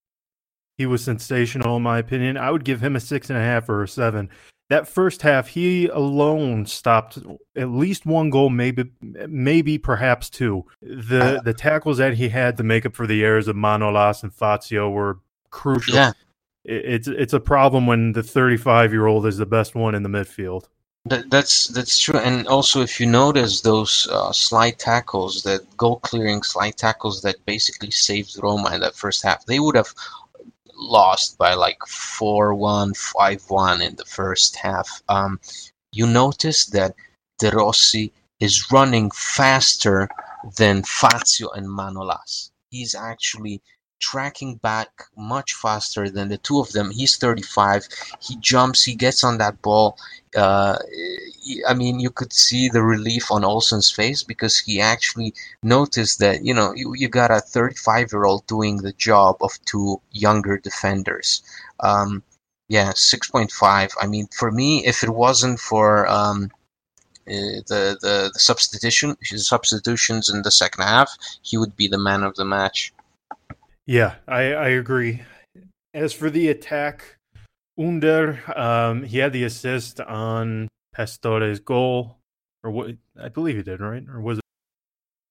He 0.77 0.85
was 0.85 1.03
sensational 1.03 1.77
in 1.77 1.83
my 1.83 1.97
opinion. 1.97 2.37
I 2.37 2.51
would 2.51 2.63
give 2.63 2.83
him 2.83 2.95
a 2.95 2.99
six 2.99 3.29
and 3.31 3.39
a 3.39 3.41
half 3.41 3.67
or 3.67 3.81
a 3.81 3.87
seven 3.87 4.29
that 4.69 4.87
first 4.87 5.21
half, 5.21 5.47
he 5.47 5.87
alone 5.87 6.65
stopped 6.65 7.19
at 7.55 7.69
least 7.69 8.05
one 8.05 8.29
goal, 8.29 8.49
maybe, 8.49 8.91
maybe 9.01 9.77
perhaps 9.77 10.29
two. 10.29 10.65
The 10.81 11.41
the 11.43 11.53
tackles 11.53 11.97
that 11.97 12.15
he 12.15 12.29
had 12.29 12.57
to 12.57 12.63
make 12.63 12.85
up 12.85 12.95
for 12.95 13.07
the 13.07 13.23
errors 13.23 13.47
of 13.47 13.55
Manolas 13.55 14.23
and 14.23 14.33
Fazio 14.33 14.89
were 14.89 15.19
crucial. 15.49 15.95
Yeah. 15.95 16.11
It's 16.65 17.07
it's 17.07 17.33
a 17.33 17.39
problem 17.39 17.87
when 17.87 18.11
the 18.11 18.23
35 18.23 18.91
year 18.91 19.07
old 19.07 19.25
is 19.25 19.37
the 19.37 19.45
best 19.45 19.73
one 19.73 19.95
in 19.95 20.03
the 20.03 20.09
midfield. 20.09 20.65
That, 21.05 21.29
that's 21.29 21.67
that's 21.67 21.97
true, 21.97 22.19
and 22.19 22.45
also 22.47 22.81
if 22.81 22.99
you 22.99 23.05
notice 23.05 23.61
those 23.61 24.09
uh, 24.11 24.33
slide 24.33 24.77
tackles, 24.77 25.43
that 25.43 25.61
goal 25.77 25.99
clearing 25.99 26.43
slide 26.43 26.75
tackles 26.75 27.21
that 27.21 27.37
basically 27.45 27.91
saved 27.91 28.37
Roma 28.43 28.73
in 28.73 28.81
that 28.81 28.95
first 28.95 29.23
half, 29.23 29.45
they 29.45 29.59
would 29.59 29.77
have 29.77 29.93
lost 30.77 31.37
by 31.37 31.53
like 31.53 31.79
4-1, 31.79 32.93
5-1 32.93 33.81
in 33.85 33.95
the 33.95 34.05
first 34.05 34.55
half. 34.55 35.01
Um, 35.09 35.39
you 35.91 36.05
notice 36.07 36.67
that 36.67 36.95
De 37.39 37.49
Rossi 37.51 38.11
is 38.39 38.71
running 38.71 39.11
faster 39.11 40.09
than 40.57 40.83
Fazio 40.83 41.49
and 41.49 41.67
Manolas. 41.67 42.51
He's 42.69 42.93
actually 42.95 43.61
tracking 43.99 44.55
back 44.55 44.89
much 45.15 45.53
faster 45.53 46.09
than 46.09 46.29
the 46.29 46.37
two 46.37 46.59
of 46.59 46.71
them. 46.71 46.91
He's 46.91 47.17
35. 47.17 47.87
He 48.21 48.35
jumps. 48.37 48.83
He 48.83 48.95
gets 48.95 49.23
on 49.23 49.37
that 49.37 49.61
ball. 49.61 49.97
Uh, 50.35 50.77
I 51.67 51.73
mean, 51.73 51.99
you 51.99 52.09
could 52.09 52.33
see 52.33 52.69
the 52.69 52.83
relief 52.83 53.31
on 53.31 53.43
Olsen's 53.43 53.89
face 53.89 54.23
because 54.23 54.59
he 54.59 54.79
actually 54.81 55.33
noticed 55.63 56.19
that 56.19 56.43
you 56.43 56.53
know 56.53 56.73
you, 56.75 56.93
you 56.95 57.07
got 57.07 57.31
a 57.31 57.39
35 57.39 58.11
year 58.11 58.25
old 58.25 58.45
doing 58.47 58.77
the 58.77 58.93
job 58.93 59.37
of 59.41 59.51
two 59.65 60.01
younger 60.11 60.57
defenders. 60.57 61.41
Um, 61.79 62.23
yeah, 62.69 62.91
6.5. 62.91 63.93
I 64.01 64.07
mean, 64.07 64.27
for 64.37 64.51
me, 64.51 64.85
if 64.85 65.03
it 65.03 65.09
wasn't 65.09 65.59
for 65.59 66.05
um, 66.07 66.51
uh, 67.27 67.63
the, 67.67 67.97
the 68.01 68.29
the 68.33 68.39
substitution 68.39 69.17
substitutions 69.21 70.29
in 70.29 70.41
the 70.43 70.51
second 70.51 70.83
half, 70.83 71.11
he 71.41 71.57
would 71.57 71.75
be 71.75 71.87
the 71.87 71.97
man 71.97 72.23
of 72.23 72.35
the 72.35 72.45
match. 72.45 72.93
Yeah, 73.87 74.15
I, 74.27 74.53
I 74.53 74.67
agree. 74.69 75.23
As 75.93 76.11
for 76.11 76.29
the 76.29 76.49
attack, 76.49 77.17
Under, 77.79 78.39
um, 78.55 79.03
he 79.03 79.17
had 79.17 79.31
the 79.31 79.45
assist 79.45 80.01
on 80.01 80.67
Pastore's 80.93 81.59
goal, 81.61 82.17
or 82.63 82.71
what? 82.71 82.91
I 83.19 83.29
believe 83.29 83.55
he 83.55 83.63
did, 83.63 83.79
right? 83.79 84.03
Or 84.09 84.19
was 84.19 84.39
it? 84.39 84.43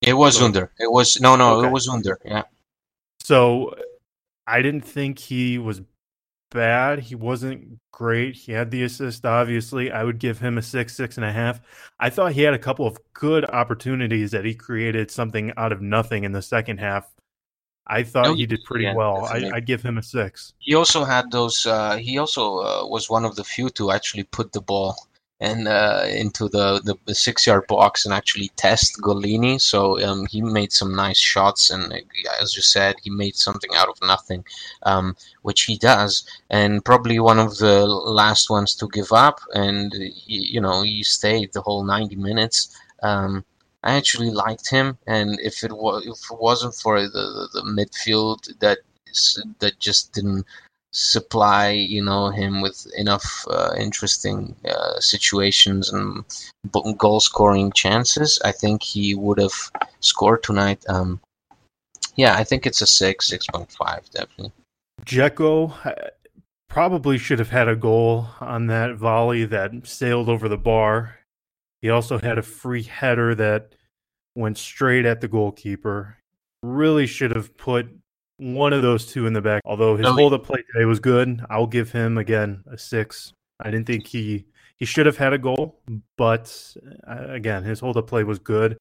It 0.01 0.13
was 0.13 0.41
Under. 0.41 0.71
It 0.79 0.91
was 0.91 1.21
no, 1.21 1.35
no. 1.35 1.59
Okay. 1.59 1.67
It 1.67 1.71
was 1.71 1.87
Under. 1.87 2.19
Yeah. 2.25 2.43
So 3.21 3.75
I 4.47 4.63
didn't 4.63 4.85
think 4.85 5.19
he 5.19 5.59
was 5.59 5.81
bad. 6.49 6.99
He 6.99 7.13
wasn't 7.13 7.77
great. 7.93 8.35
He 8.35 8.53
had 8.53 8.71
the 8.71 8.83
assist, 8.83 9.23
obviously. 9.23 9.91
I 9.91 10.03
would 10.03 10.17
give 10.17 10.39
him 10.39 10.57
a 10.57 10.63
six, 10.63 10.95
six 10.95 11.17
and 11.17 11.25
a 11.25 11.31
half. 11.31 11.61
I 11.99 12.09
thought 12.09 12.31
he 12.31 12.41
had 12.41 12.55
a 12.55 12.59
couple 12.59 12.87
of 12.87 12.97
good 13.13 13.45
opportunities 13.45 14.31
that 14.31 14.45
he 14.45 14.55
created 14.55 15.11
something 15.11 15.51
out 15.57 15.71
of 15.71 15.81
nothing 15.81 16.23
in 16.23 16.31
the 16.31 16.41
second 16.41 16.79
half 16.79 17.13
I 17.87 18.03
thought 18.03 18.25
no, 18.25 18.33
he 18.35 18.45
did 18.45 18.63
pretty 18.63 18.85
yeah, 18.85 18.93
well. 18.93 19.25
I, 19.25 19.49
would 19.53 19.65
give 19.65 19.81
him 19.81 19.97
a 19.97 20.03
six. 20.03 20.53
He 20.59 20.75
also 20.75 21.05
had 21.05 21.31
those. 21.31 21.65
Uh, 21.65 21.95
he 21.97 22.17
also 22.17 22.57
uh, 22.59 22.87
was 22.87 23.09
one 23.09 23.25
of 23.25 23.35
the 23.35 23.43
few 23.43 23.69
to 23.71 23.91
actually 23.91 24.23
put 24.23 24.51
the 24.51 24.61
ball 24.61 24.95
and 25.39 25.67
uh, 25.67 26.03
into 26.09 26.49
the, 26.49 26.81
the, 26.83 26.95
the 27.05 27.13
six 27.13 27.45
yard 27.45 27.65
box 27.67 28.05
and 28.05 28.13
actually 28.13 28.49
test 28.55 28.99
Gollini. 29.01 29.61
So 29.61 30.01
um, 30.03 30.25
he 30.25 30.41
made 30.41 30.71
some 30.73 30.95
nice 30.95 31.19
shots, 31.19 31.69
and 31.69 31.93
uh, 31.93 31.97
as 32.41 32.55
you 32.55 32.61
said, 32.61 32.95
he 33.03 33.09
made 33.09 33.35
something 33.35 33.69
out 33.75 33.89
of 33.89 33.97
nothing, 34.01 34.43
um, 34.83 35.15
which 35.43 35.63
he 35.63 35.77
does, 35.77 36.27
and 36.49 36.83
probably 36.83 37.19
one 37.19 37.39
of 37.39 37.57
the 37.57 37.85
last 37.85 38.49
ones 38.49 38.73
to 38.75 38.87
give 38.89 39.11
up. 39.11 39.39
And 39.53 39.93
you 40.25 40.59
know, 40.59 40.81
he 40.81 41.03
stayed 41.03 41.53
the 41.53 41.61
whole 41.61 41.83
ninety 41.83 42.15
minutes. 42.15 42.75
Um, 43.03 43.45
I 43.87 43.95
actually 43.95 44.31
liked 44.31 44.69
him, 44.69 44.97
and 45.07 45.39
if 45.39 45.63
it 45.63 45.71
was 45.71 46.05
if 46.05 46.29
it 46.29 46.41
wasn't 46.41 46.75
for 46.75 47.01
the, 47.01 47.07
the, 47.07 47.47
the 47.53 47.65
midfield 47.77 48.39
that 48.59 48.79
that 49.59 49.79
just 49.79 50.11
didn't 50.11 50.45
supply 50.91 51.69
you 51.69 52.03
know 52.03 52.29
him 52.29 52.61
with 52.61 52.85
enough 52.97 53.45
uh, 53.49 53.73
interesting 53.77 54.55
uh, 54.67 54.99
situations 54.99 55.93
and 55.93 56.25
goal 56.97 57.21
scoring 57.21 57.71
chances, 57.71 58.41
I 58.43 58.51
think 58.51 58.83
he 58.83 59.15
would 59.15 59.39
have 59.39 59.57
scored 60.01 60.43
tonight. 60.43 60.83
Um, 60.89 61.21
yeah, 62.17 62.35
I 62.35 62.43
think 62.43 62.65
it's 62.65 62.81
a 62.81 62.87
six, 62.87 63.27
six 63.27 63.47
point 63.47 63.71
five, 63.71 64.01
definitely. 64.11 64.51
Dzeko 65.05 65.71
uh, 65.85 66.09
probably 66.67 67.17
should 67.17 67.39
have 67.39 67.51
had 67.51 67.69
a 67.69 67.75
goal 67.75 68.27
on 68.41 68.67
that 68.67 68.95
volley 68.95 69.45
that 69.45 69.71
sailed 69.87 70.27
over 70.27 70.49
the 70.49 70.57
bar. 70.57 71.19
He 71.81 71.89
also 71.89 72.17
had 72.17 72.37
a 72.37 72.41
free 72.41 72.83
header 72.83 73.33
that 73.35 73.75
went 74.37 74.57
straight 74.57 75.05
at 75.05 75.19
the 75.19 75.27
goalkeeper. 75.27 76.17
Really 76.63 77.07
should 77.07 77.35
have 77.35 77.57
put 77.57 77.87
one 78.37 78.71
of 78.71 78.83
those 78.83 79.05
two 79.05 79.25
in 79.25 79.33
the 79.33 79.41
back. 79.41 79.61
Although 79.65 79.97
his 79.97 80.07
hold 80.07 80.33
up 80.33 80.45
play 80.45 80.63
today 80.71 80.85
was 80.85 80.99
good, 80.99 81.41
I'll 81.49 81.67
give 81.67 81.91
him 81.91 82.17
again 82.17 82.63
a 82.71 82.77
six. 82.77 83.33
I 83.59 83.71
didn't 83.71 83.87
think 83.87 84.05
he 84.07 84.45
he 84.77 84.85
should 84.85 85.07
have 85.07 85.17
had 85.17 85.33
a 85.33 85.37
goal, 85.37 85.79
but 86.17 86.75
uh, 87.07 87.25
again, 87.29 87.63
his 87.63 87.79
hold 87.79 87.97
up 87.97 88.07
play 88.07 88.23
was 88.23 88.39
good. 88.39 88.77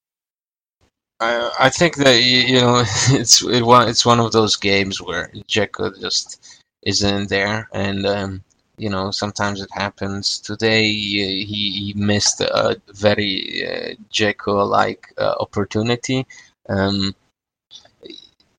I 1.20 1.50
I 1.58 1.70
think 1.70 1.96
that 1.96 2.22
you 2.22 2.60
know 2.60 2.80
it's 3.10 3.42
it, 3.42 3.62
it's 3.64 4.06
one 4.06 4.20
of 4.20 4.32
those 4.32 4.56
games 4.56 5.00
where 5.00 5.30
Dzeko 5.48 5.98
just 6.00 6.62
isn't 6.82 7.30
there, 7.30 7.68
and 7.72 8.06
um, 8.06 8.44
you 8.78 8.90
know 8.90 9.10
sometimes 9.10 9.60
it 9.60 9.70
happens. 9.72 10.38
Today 10.38 10.84
he, 10.84 11.44
he 11.44 11.92
missed 11.96 12.40
a 12.40 12.80
very 12.94 13.64
uh, 13.66 13.94
Dzeko-like 14.12 15.12
uh, 15.18 15.34
opportunity. 15.40 16.26
Um, 16.68 17.14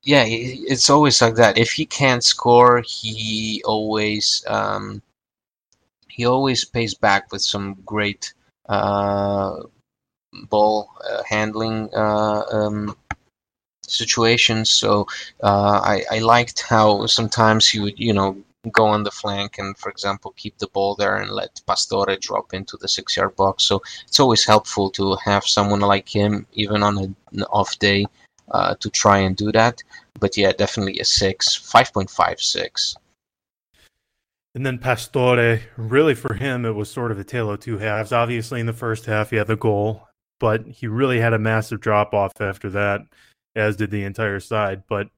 yeah, 0.03 0.23
it's 0.25 0.89
always 0.89 1.21
like 1.21 1.35
that. 1.35 1.57
If 1.57 1.71
he 1.71 1.85
can't 1.85 2.23
score, 2.23 2.81
he 2.85 3.61
always 3.65 4.43
um, 4.47 5.01
he 6.07 6.25
always 6.25 6.65
pays 6.65 6.93
back 6.95 7.31
with 7.31 7.41
some 7.41 7.75
great 7.85 8.33
uh, 8.69 9.63
ball 10.49 10.89
uh, 11.09 11.23
handling 11.29 11.89
uh, 11.93 12.43
um, 12.51 12.95
situations. 13.83 14.69
So 14.71 15.07
uh, 15.43 15.81
I, 15.83 16.03
I 16.11 16.19
liked 16.19 16.61
how 16.61 17.05
sometimes 17.07 17.67
he 17.67 17.79
would, 17.79 17.99
you 17.99 18.13
know, 18.13 18.37
go 18.69 18.85
on 18.85 19.03
the 19.03 19.11
flank 19.11 19.57
and, 19.57 19.77
for 19.77 19.89
example, 19.89 20.33
keep 20.37 20.57
the 20.57 20.67
ball 20.67 20.95
there 20.95 21.17
and 21.17 21.31
let 21.31 21.61
Pastore 21.67 22.17
drop 22.19 22.53
into 22.53 22.77
the 22.77 22.87
six 22.87 23.17
yard 23.17 23.35
box. 23.35 23.63
So 23.63 23.81
it's 24.05 24.19
always 24.19 24.45
helpful 24.45 24.89
to 24.91 25.15
have 25.25 25.45
someone 25.45 25.81
like 25.81 26.07
him, 26.07 26.45
even 26.53 26.83
on 26.83 26.97
an 26.97 27.43
off 27.43 27.77
day, 27.79 28.05
uh, 28.51 28.75
to 28.75 28.89
try 28.89 29.17
and 29.19 29.35
do 29.35 29.51
that. 29.51 29.81
But 30.19 30.37
yeah, 30.37 30.51
definitely 30.51 30.99
a 30.99 31.05
six, 31.05 31.57
5.56. 31.57 32.95
And 34.55 34.65
then 34.65 34.79
Pastore, 34.79 35.59
really 35.77 36.15
for 36.15 36.33
him, 36.33 36.65
it 36.65 36.71
was 36.71 36.89
sort 36.89 37.11
of 37.11 37.19
a 37.19 37.23
tale 37.23 37.51
of 37.51 37.59
two 37.59 37.77
halves. 37.77 38.11
Obviously, 38.11 38.59
in 38.59 38.65
the 38.65 38.73
first 38.73 39.05
half, 39.05 39.29
he 39.29 39.35
had 39.35 39.45
the 39.45 39.55
goal, 39.55 40.07
but 40.39 40.65
he 40.65 40.87
really 40.87 41.19
had 41.19 41.33
a 41.33 41.39
massive 41.39 41.79
drop 41.79 42.13
off 42.13 42.31
after 42.39 42.69
that, 42.71 43.01
as 43.55 43.75
did 43.75 43.91
the 43.91 44.03
entire 44.03 44.39
side. 44.39 44.81
But 44.89 45.09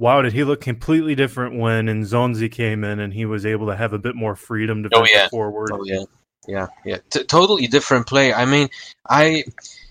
wow, 0.00 0.22
did 0.22 0.32
he 0.32 0.44
look 0.44 0.60
completely 0.60 1.14
different 1.14 1.58
when 1.58 1.86
Nzonzi 1.86 2.50
came 2.50 2.84
in 2.84 3.00
and 3.00 3.12
he 3.12 3.24
was 3.24 3.44
able 3.44 3.66
to 3.66 3.76
have 3.76 3.92
a 3.92 3.98
bit 3.98 4.14
more 4.14 4.36
freedom 4.36 4.82
to 4.82 4.90
oh, 4.94 5.04
yeah. 5.04 5.28
forward? 5.28 5.70
Oh 5.72 5.84
yeah, 5.84 6.04
yeah, 6.46 6.66
yeah. 6.84 6.98
T- 7.10 7.24
totally 7.24 7.66
different 7.66 8.06
play. 8.06 8.32
I 8.32 8.44
mean, 8.44 8.68
I, 9.08 9.44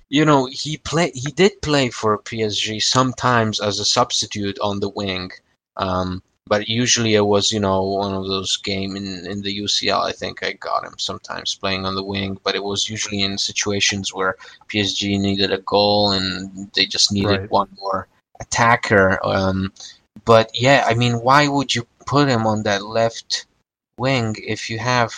you 0.09 0.25
know, 0.25 0.45
he 0.45 0.77
play 0.77 1.11
he 1.13 1.31
did 1.31 1.61
play 1.61 1.89
for 1.89 2.19
PSG 2.19 2.81
sometimes 2.81 3.59
as 3.59 3.79
a 3.79 3.85
substitute 3.85 4.57
on 4.59 4.79
the 4.79 4.89
wing. 4.89 5.31
Um, 5.75 6.23
but 6.47 6.69
usually 6.69 7.15
it 7.15 7.25
was 7.25 7.51
you 7.51 7.59
know 7.59 7.83
one 7.83 8.13
of 8.13 8.27
those 8.27 8.57
game 8.57 8.95
in 8.95 9.25
in 9.27 9.41
the 9.41 9.59
UCL. 9.59 9.99
I 9.99 10.13
think 10.13 10.43
I 10.43 10.53
got 10.53 10.85
him 10.85 10.95
sometimes 10.97 11.55
playing 11.55 11.85
on 11.85 11.95
the 11.95 12.03
wing, 12.03 12.39
but 12.43 12.55
it 12.55 12.63
was 12.63 12.89
usually 12.89 13.21
in 13.21 13.37
situations 13.37 14.13
where 14.13 14.37
PSG 14.69 15.19
needed 15.19 15.51
a 15.51 15.59
goal 15.59 16.11
and 16.11 16.71
they 16.73 16.85
just 16.85 17.11
needed 17.11 17.41
Right. 17.41 17.51
one 17.51 17.69
more 17.79 18.07
attacker. 18.39 19.19
Um, 19.23 19.71
but 20.25 20.49
yeah, 20.53 20.85
I 20.87 20.93
mean, 20.93 21.21
why 21.21 21.47
would 21.47 21.73
you 21.75 21.85
put 22.05 22.29
him 22.29 22.45
on 22.47 22.63
that 22.63 22.83
left 22.85 23.45
wing 23.97 24.35
if 24.45 24.69
you 24.69 24.79
have 24.79 25.13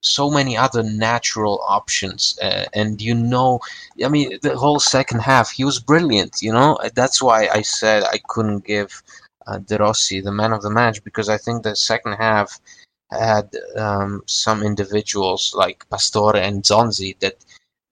so 0.00 0.30
many 0.30 0.56
other 0.56 0.82
natural 0.82 1.64
options 1.66 2.38
uh, 2.42 2.66
and 2.74 3.00
you 3.00 3.14
know 3.14 3.58
i 4.04 4.08
mean 4.08 4.38
the 4.42 4.54
whole 4.54 4.78
second 4.78 5.20
half 5.20 5.50
he 5.50 5.64
was 5.64 5.78
brilliant 5.78 6.42
you 6.42 6.52
know? 6.52 6.78
That's 6.94 7.22
why 7.22 7.48
i 7.48 7.62
said 7.62 8.02
i 8.02 8.18
couldn't 8.28 8.66
give 8.66 9.02
uh, 9.46 9.58
De 9.58 9.78
Rossi 9.78 10.20
the 10.20 10.32
man 10.32 10.52
of 10.52 10.60
the 10.60 10.70
match 10.70 11.02
because 11.04 11.30
i 11.30 11.38
think 11.38 11.62
the 11.62 11.74
second 11.74 12.14
half 12.14 12.60
had 13.10 13.50
um, 13.76 14.22
some 14.26 14.62
individuals 14.62 15.54
like 15.56 15.88
pastore 15.90 16.36
and 16.36 16.62
Nzonzi 16.62 17.18
that 17.20 17.44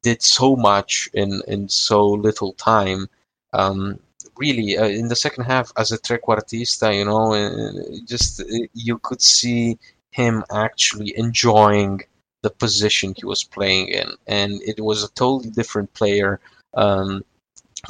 did 0.03 0.23
so 0.23 0.57
much 0.57 1.09
in 1.15 1.43
in 1.47 1.69
so 1.69 2.07
little 2.07 2.53
time. 2.55 3.09
Um, 3.53 3.99
really 4.37 4.77
uh, 4.79 4.87
in 4.87 5.09
the 5.09 5.17
second 5.17 5.45
half 5.45 5.73
as 5.77 5.93
a 5.93 5.99
trequartista 5.99 6.97
you 6.97 7.05
know 7.05 7.35
uh, 7.35 7.73
just 8.07 8.41
uh, 8.41 8.45
you 8.73 8.99
could 8.99 9.21
see 9.21 9.79
him 10.13 10.45
actually 10.53 11.17
enjoying 11.17 12.01
the 12.43 12.51
position 12.51 13.15
he 13.17 13.25
was 13.25 13.43
playing 13.43 13.89
in. 13.89 14.13
And 14.27 14.61
it 14.63 14.81
was 14.81 15.03
a 15.03 15.13
totally 15.13 15.51
different 15.51 15.93
player 15.95 16.41
um, 16.75 17.25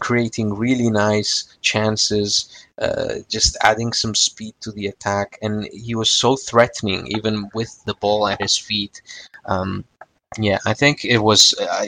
creating 0.01 0.55
really 0.55 0.89
nice 0.89 1.59
chances 1.61 2.67
uh, 2.81 3.17
just 3.29 3.57
adding 3.63 3.93
some 3.93 4.15
speed 4.15 4.55
to 4.61 4.71
the 4.73 4.87
attack. 4.87 5.39
And 5.43 5.69
he 5.73 5.95
was 5.95 6.11
so 6.11 6.37
threatening 6.37 7.09
even 7.09 7.51
with 7.55 7.83
the 7.85 7.95
ball 7.95 8.29
at 8.29 8.41
his 8.41 8.57
feet. 8.57 9.03
Um, 9.47 9.85
yeah 10.39 10.59
i 10.65 10.73
think 10.73 11.05
it 11.05 11.19
was 11.19 11.55
uh, 11.61 11.85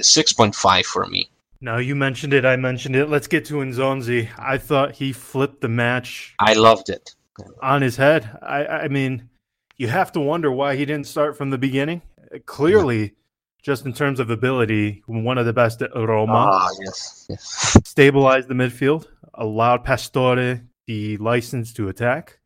6.5 0.00 0.84
for 0.84 1.06
me 1.06 1.28
Now 1.60 1.78
you 1.78 1.96
mentioned 1.96 2.32
it, 2.32 2.44
I 2.44 2.56
mentioned 2.56 2.94
it. 2.94 3.08
Let's 3.08 3.26
get 3.26 3.44
to 3.46 3.54
Nzonzi. 3.54 4.28
I 4.38 4.58
thought 4.58 4.94
he 4.94 5.12
flipped 5.12 5.60
the 5.60 5.68
match 5.68 6.34
i 6.38 6.54
loved 6.54 6.88
it 6.88 7.14
on 7.60 7.82
his 7.82 7.96
head. 7.96 8.38
I, 8.42 8.66
I 8.66 8.88
mean, 8.88 9.28
you 9.76 9.88
have 9.88 10.12
to 10.12 10.20
wonder 10.20 10.50
why 10.50 10.76
he 10.76 10.84
didn't 10.84 11.06
start 11.06 11.36
from 11.36 11.50
the 11.50 11.58
beginning. 11.58 12.02
Clearly, 12.46 13.14
just 13.62 13.86
in 13.86 13.92
terms 13.92 14.20
of 14.20 14.30
ability, 14.30 15.02
one 15.06 15.38
of 15.38 15.46
the 15.46 15.52
best 15.52 15.82
at 15.82 15.94
Roma. 15.94 16.32
ah 16.32 16.68
yes 16.80 17.26
yes 17.28 17.76
Stabilized 17.84 18.48
the 18.48 18.54
midfield, 18.54 19.06
allowed 19.34 19.84
Pastore 19.84 20.62
the 20.86 21.16
license 21.18 21.72
to 21.74 21.88
attack, 21.88 22.38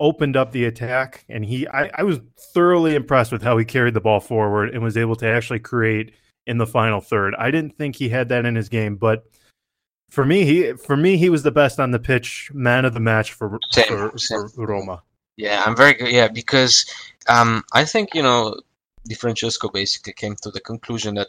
opened 0.00 0.36
up 0.36 0.52
the 0.52 0.64
attack, 0.64 1.24
and 1.28 1.44
he. 1.44 1.66
I, 1.68 1.90
I 1.94 2.02
was 2.02 2.20
thoroughly 2.54 2.94
impressed 2.94 3.32
with 3.32 3.42
how 3.42 3.56
he 3.56 3.64
carried 3.64 3.94
the 3.94 4.00
ball 4.00 4.20
forward 4.20 4.70
and 4.70 4.82
was 4.82 4.96
able 4.96 5.16
to 5.16 5.26
actually 5.26 5.60
create 5.60 6.14
in 6.46 6.58
the 6.58 6.66
final 6.66 7.00
third. 7.00 7.34
I 7.38 7.50
didn't 7.50 7.76
think 7.76 7.96
he 7.96 8.08
had 8.08 8.28
that 8.30 8.44
in 8.44 8.54
his 8.54 8.68
game, 8.68 8.96
but 8.96 9.24
for 10.10 10.24
me, 10.24 10.44
he 10.44 10.72
for 10.72 10.96
me 10.96 11.16
he 11.16 11.30
was 11.30 11.42
the 11.42 11.50
best 11.50 11.80
on 11.80 11.90
the 11.90 11.98
pitch, 11.98 12.50
man 12.52 12.84
of 12.84 12.94
the 12.94 13.00
match 13.00 13.32
for 13.32 13.58
Same, 13.70 13.86
for, 13.86 14.18
same. 14.18 14.48
for 14.48 14.66
Roma. 14.66 15.02
Yeah, 15.36 15.62
I'm 15.64 15.76
very 15.76 15.94
good. 15.94 16.10
Yeah, 16.10 16.28
because 16.28 16.84
um, 17.28 17.64
I 17.72 17.84
think 17.84 18.14
you 18.14 18.22
know, 18.22 18.60
Di 19.08 19.14
Francesco 19.14 19.68
basically 19.68 20.12
came 20.12 20.36
to 20.42 20.50
the 20.50 20.60
conclusion 20.60 21.14
that 21.14 21.28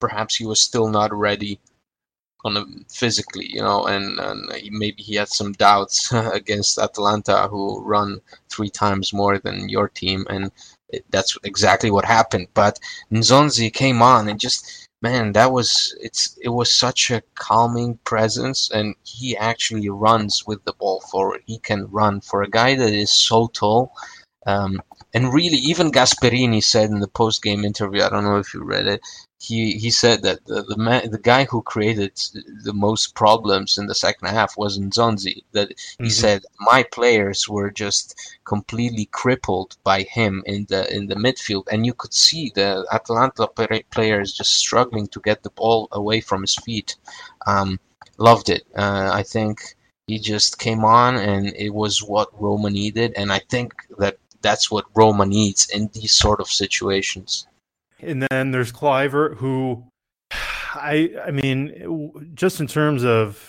perhaps 0.00 0.36
he 0.36 0.46
was 0.46 0.60
still 0.60 0.88
not 0.88 1.12
ready 1.12 1.60
on 2.44 2.56
a, 2.56 2.64
physically, 2.90 3.46
you 3.48 3.60
know, 3.60 3.84
and, 3.86 4.18
and 4.18 4.52
he, 4.54 4.70
maybe 4.70 5.02
he 5.02 5.14
had 5.14 5.28
some 5.28 5.52
doubts 5.52 6.12
against 6.32 6.78
Atalanta, 6.78 7.48
who 7.48 7.82
run 7.84 8.20
three 8.48 8.70
times 8.70 9.12
more 9.12 9.38
than 9.38 9.68
your 9.68 9.88
team, 9.88 10.26
and 10.28 10.50
that's 11.10 11.36
exactly 11.44 11.90
what 11.90 12.04
happened. 12.04 12.48
But 12.54 12.78
Nzonzi 13.10 13.72
came 13.72 14.02
on 14.02 14.28
and 14.28 14.38
just 14.38 14.88
man, 15.02 15.32
that 15.32 15.52
was 15.52 15.94
it's 16.00 16.38
it 16.40 16.48
was 16.48 16.72
such 16.72 17.10
a 17.10 17.22
calming 17.34 17.98
presence, 18.04 18.70
and 18.70 18.94
he 19.04 19.36
actually 19.36 19.88
runs 19.90 20.44
with 20.46 20.64
the 20.64 20.72
ball 20.74 21.00
forward. 21.10 21.42
He 21.44 21.58
can 21.58 21.90
run 21.90 22.20
for 22.20 22.42
a 22.42 22.48
guy 22.50 22.74
that 22.76 22.92
is 22.92 23.12
so 23.12 23.48
tall. 23.48 23.92
Um, 24.46 24.80
and 25.14 25.32
really, 25.32 25.58
even 25.58 25.92
Gasperini 25.92 26.62
said 26.62 26.90
in 26.90 27.00
the 27.00 27.08
post-game 27.08 27.64
interview, 27.64 28.02
I 28.02 28.08
don't 28.08 28.24
know 28.24 28.38
if 28.38 28.54
you 28.54 28.62
read 28.64 28.86
it, 28.86 29.00
he, 29.38 29.72
he 29.72 29.90
said 29.90 30.22
that 30.22 30.44
the 30.46 30.62
the, 30.62 30.76
man, 30.76 31.10
the 31.10 31.18
guy 31.18 31.44
who 31.44 31.62
created 31.62 32.12
the 32.62 32.72
most 32.72 33.16
problems 33.16 33.76
in 33.76 33.86
the 33.86 33.94
second 33.94 34.28
half 34.28 34.56
was 34.56 34.78
Nzonzi. 34.78 35.42
That 35.50 35.72
he 35.98 36.04
Mhm. 36.04 36.10
said 36.22 36.44
my 36.60 36.84
players 36.84 37.48
were 37.48 37.70
just 37.70 38.14
completely 38.44 39.06
crippled 39.06 39.76
by 39.82 40.02
him 40.02 40.44
in 40.46 40.66
the 40.66 40.82
in 40.96 41.08
the 41.08 41.16
midfield, 41.16 41.64
and 41.72 41.84
you 41.84 41.92
could 41.92 42.14
see 42.14 42.52
the 42.54 42.86
Atalanta 42.92 43.48
pla- 43.48 43.88
players 43.90 44.32
just 44.32 44.52
struggling 44.54 45.08
to 45.08 45.20
get 45.20 45.42
the 45.42 45.50
ball 45.50 45.88
away 45.90 46.20
from 46.20 46.42
his 46.42 46.54
feet. 46.54 46.96
Um, 47.46 47.80
loved 48.18 48.48
it. 48.48 48.64
Uh, 48.76 49.10
I 49.12 49.24
think 49.24 49.74
he 50.06 50.18
just 50.20 50.58
came 50.58 50.84
on, 50.84 51.16
and 51.16 51.52
it 51.56 51.70
was 51.74 52.02
what 52.02 52.28
Roma 52.40 52.70
needed, 52.70 53.14
and 53.16 53.32
I 53.32 53.40
think 53.50 53.72
that 53.98 54.18
that's 54.42 54.70
what 54.70 54.84
Roma 54.94 55.26
needs 55.26 55.68
in 55.70 55.88
these 55.94 56.12
sort 56.12 56.40
of 56.40 56.48
situations. 56.48 57.46
And 58.00 58.26
then 58.30 58.50
there's 58.50 58.72
Kluivert, 58.72 59.36
who 59.36 59.84
I 60.74 61.10
I 61.26 61.30
mean, 61.30 62.32
just 62.34 62.60
in 62.60 62.66
terms 62.66 63.04
of 63.04 63.48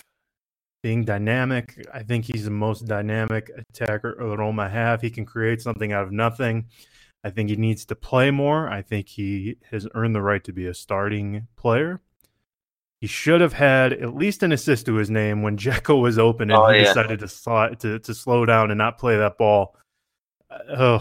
being 0.84 1.06
dynamic, 1.06 1.86
I 1.94 2.04
think 2.04 2.26
he's 2.26 2.44
the 2.46 2.52
most 2.52 2.86
dynamic 2.86 3.50
attacker 3.58 4.16
Roma 4.20 4.70
have. 4.70 5.02
He 5.02 5.10
can 5.10 5.26
create 5.26 5.62
something 5.62 5.94
out 5.94 6.04
of 6.04 6.12
nothing. 6.12 6.66
I 7.24 7.30
think 7.30 7.50
he 7.50 7.56
needs 7.56 7.86
to 7.86 7.96
play 7.96 8.32
more. 8.32 8.68
I 8.70 8.82
think 8.82 9.08
he 9.08 9.56
has 9.72 9.88
earned 9.96 10.14
the 10.14 10.22
right 10.22 10.44
to 10.44 10.52
be 10.52 10.68
a 10.68 10.74
starting 10.74 11.48
player. 11.56 12.02
He 13.00 13.08
should 13.08 13.40
have 13.42 13.54
had 13.54 13.94
at 13.94 14.14
least 14.16 14.44
an 14.44 14.52
assist 14.52 14.86
to 14.88 14.96
his 14.96 15.10
name 15.10 15.42
when 15.42 15.58
Dzeko 15.64 16.02
was 16.02 16.20
open 16.20 16.52
and 16.52 16.60
Oh, 16.60 16.68
he 16.70 16.80
yeah. 16.80 16.84
decided 16.86 17.20
to, 17.20 17.26
sli- 17.28 17.80
to 17.80 18.00
to 18.00 18.14
slow 18.14 18.46
down 18.46 18.72
and 18.72 18.78
not 18.78 18.98
play 18.98 19.18
that 19.18 19.38
ball. 19.38 19.76
Uh, 20.70 21.00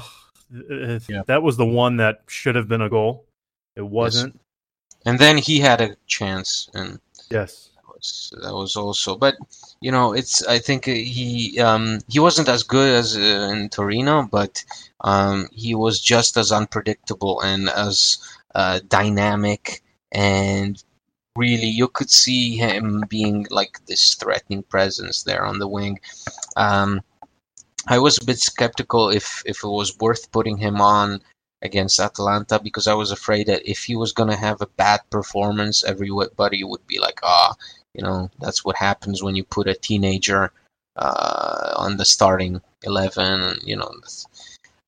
uh, 0.71 0.99
Yeah. 1.09 1.23
That 1.27 1.43
was 1.43 1.57
the 1.57 1.67
one 1.67 1.97
that 1.97 2.23
should 2.27 2.55
have 2.55 2.69
been 2.69 2.83
a 2.83 2.89
goal. 2.89 3.25
It 3.77 3.87
wasn't. 3.87 4.39
And 5.07 5.19
then 5.19 5.39
he 5.39 5.59
had 5.59 5.81
a 5.81 5.97
chance, 6.07 6.69
and 6.75 7.01
Yes. 7.31 7.71
that 7.77 7.89
was, 7.89 8.33
that 8.43 8.55
was 8.55 8.77
also. 8.77 9.17
But 9.17 9.35
you 9.81 9.91
know, 9.91 10.13
it's 10.13 10.47
I 10.47 10.59
think 10.59 10.85
he 10.85 11.59
um, 11.61 12.01
he 12.09 12.21
wasn't 12.21 12.49
as 12.49 12.63
good 12.63 12.95
as 12.95 13.17
uh, 13.17 13.51
in 13.53 13.69
Torino, 13.71 14.29
but 14.31 14.63
um, 15.01 15.49
he 15.53 15.75
was 15.75 16.01
just 16.01 16.37
as 16.37 16.53
unpredictable 16.53 17.41
and 17.41 17.69
as 17.71 18.19
uh, 18.55 18.81
dynamic, 18.89 19.83
and 20.13 20.83
really 21.37 21.67
you 21.67 21.89
could 21.89 22.11
see 22.11 22.57
him 22.57 23.05
being 23.09 23.47
like 23.51 23.85
this 23.87 24.15
threatening 24.15 24.63
presence 24.65 25.23
there 25.25 25.45
on 25.45 25.59
the 25.59 25.69
wing. 25.69 25.99
Um, 26.57 27.01
I 27.87 27.99
was 27.99 28.19
a 28.19 28.25
bit 28.25 28.39
skeptical 28.39 29.09
if 29.11 29.43
if 29.47 29.65
it 29.65 29.69
was 29.69 29.99
worth 29.99 30.31
putting 30.33 30.57
him 30.57 30.81
on 30.81 31.21
against 31.63 32.01
Atalanta 32.01 32.61
because 32.61 32.87
I 32.87 32.95
was 32.95 33.11
afraid 33.11 33.47
that 33.47 33.69
if 33.69 33.85
he 33.85 33.97
was 33.97 34.13
going 34.13 34.29
to 34.31 34.37
have 34.37 34.61
a 34.61 34.67
bad 34.67 35.01
performance, 35.11 35.85
everybody 35.85 36.65
would 36.65 36.87
be 36.87 36.99
like, 36.99 37.21
ah, 37.23 37.55
you 37.95 38.03
know, 38.03 38.31
that's 38.41 38.65
what 38.65 38.77
happens 38.77 39.23
when 39.23 39.37
you 39.37 39.45
put 39.45 39.69
a 39.69 39.75
teenager 39.75 40.53
uh, 40.97 41.73
on 41.77 41.97
the 41.97 42.05
starting 42.05 42.61
11, 42.83 43.59
you 43.65 43.77
know. 43.77 43.91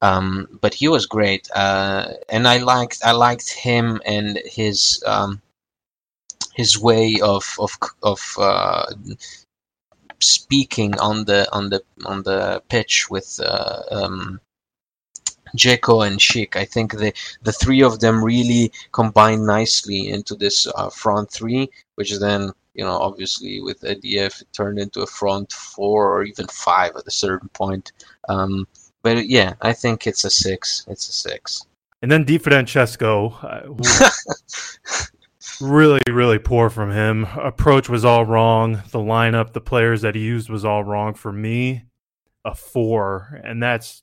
Um, 0.02 0.58
but 0.60 0.74
he 0.74 0.88
was 0.88 1.06
great, 1.06 1.48
uh, 1.54 2.12
and 2.28 2.46
I 2.46 2.58
liked 2.58 2.98
I 3.04 3.12
liked 3.12 3.50
him 3.50 4.02
and 4.04 4.38
his 4.44 5.02
um, 5.06 5.40
his 6.54 6.78
way 6.78 7.20
of 7.22 7.44
of 7.58 7.72
of 8.02 8.20
uh, 8.38 8.86
speaking 10.24 10.98
on 10.98 11.24
the 11.24 11.46
on 11.52 11.70
the 11.70 11.82
on 12.06 12.22
the 12.22 12.62
pitch 12.68 13.10
with 13.10 13.40
uh, 13.44 13.82
um, 13.90 14.40
Dzeko 15.56 16.06
and 16.06 16.18
Schick. 16.18 16.56
I 16.56 16.64
think 16.64 16.92
the 16.92 17.12
the 17.42 17.52
three 17.52 17.82
of 17.82 18.00
them 18.00 18.24
really 18.24 18.72
combined 18.92 19.46
nicely 19.46 20.08
into 20.08 20.34
this 20.34 20.66
uh, 20.74 20.90
front 20.90 21.30
three, 21.30 21.68
which 21.96 22.18
then 22.18 22.50
you 22.74 22.84
know 22.84 22.98
obviously 22.98 23.60
with 23.60 23.80
ADF 23.82 24.42
it 24.42 24.48
turned 24.52 24.78
into 24.78 25.02
a 25.02 25.06
front 25.06 25.52
four 25.52 26.12
or 26.12 26.24
even 26.24 26.46
five 26.48 26.92
at 26.96 27.06
a 27.06 27.10
certain 27.10 27.48
point. 27.50 27.92
Um, 28.28 28.66
but 29.02 29.26
yeah, 29.26 29.54
I 29.60 29.72
think 29.72 30.06
it's 30.06 30.24
a 30.24 30.30
six. 30.30 30.84
It's 30.88 31.08
a 31.08 31.12
six. 31.12 31.66
And 32.02 32.10
then 32.10 32.24
Di 32.24 32.36
Francesco, 32.38 33.30
uh, 33.42 33.62
who- 33.62 33.78
really, 35.60 36.00
really 36.08 36.38
poor 36.38 36.70
from 36.70 36.90
him. 36.90 37.24
Approach 37.36 37.88
was 37.88 38.04
all 38.04 38.24
wrong. 38.24 38.82
The 38.90 38.98
lineup, 38.98 39.52
the 39.52 39.60
players 39.60 40.02
that 40.02 40.14
he 40.14 40.22
used 40.22 40.48
was 40.48 40.64
all 40.64 40.84
wrong. 40.84 41.14
For 41.14 41.32
me, 41.32 41.84
a 42.44 42.54
four, 42.54 43.40
and 43.44 43.62
that's 43.62 44.02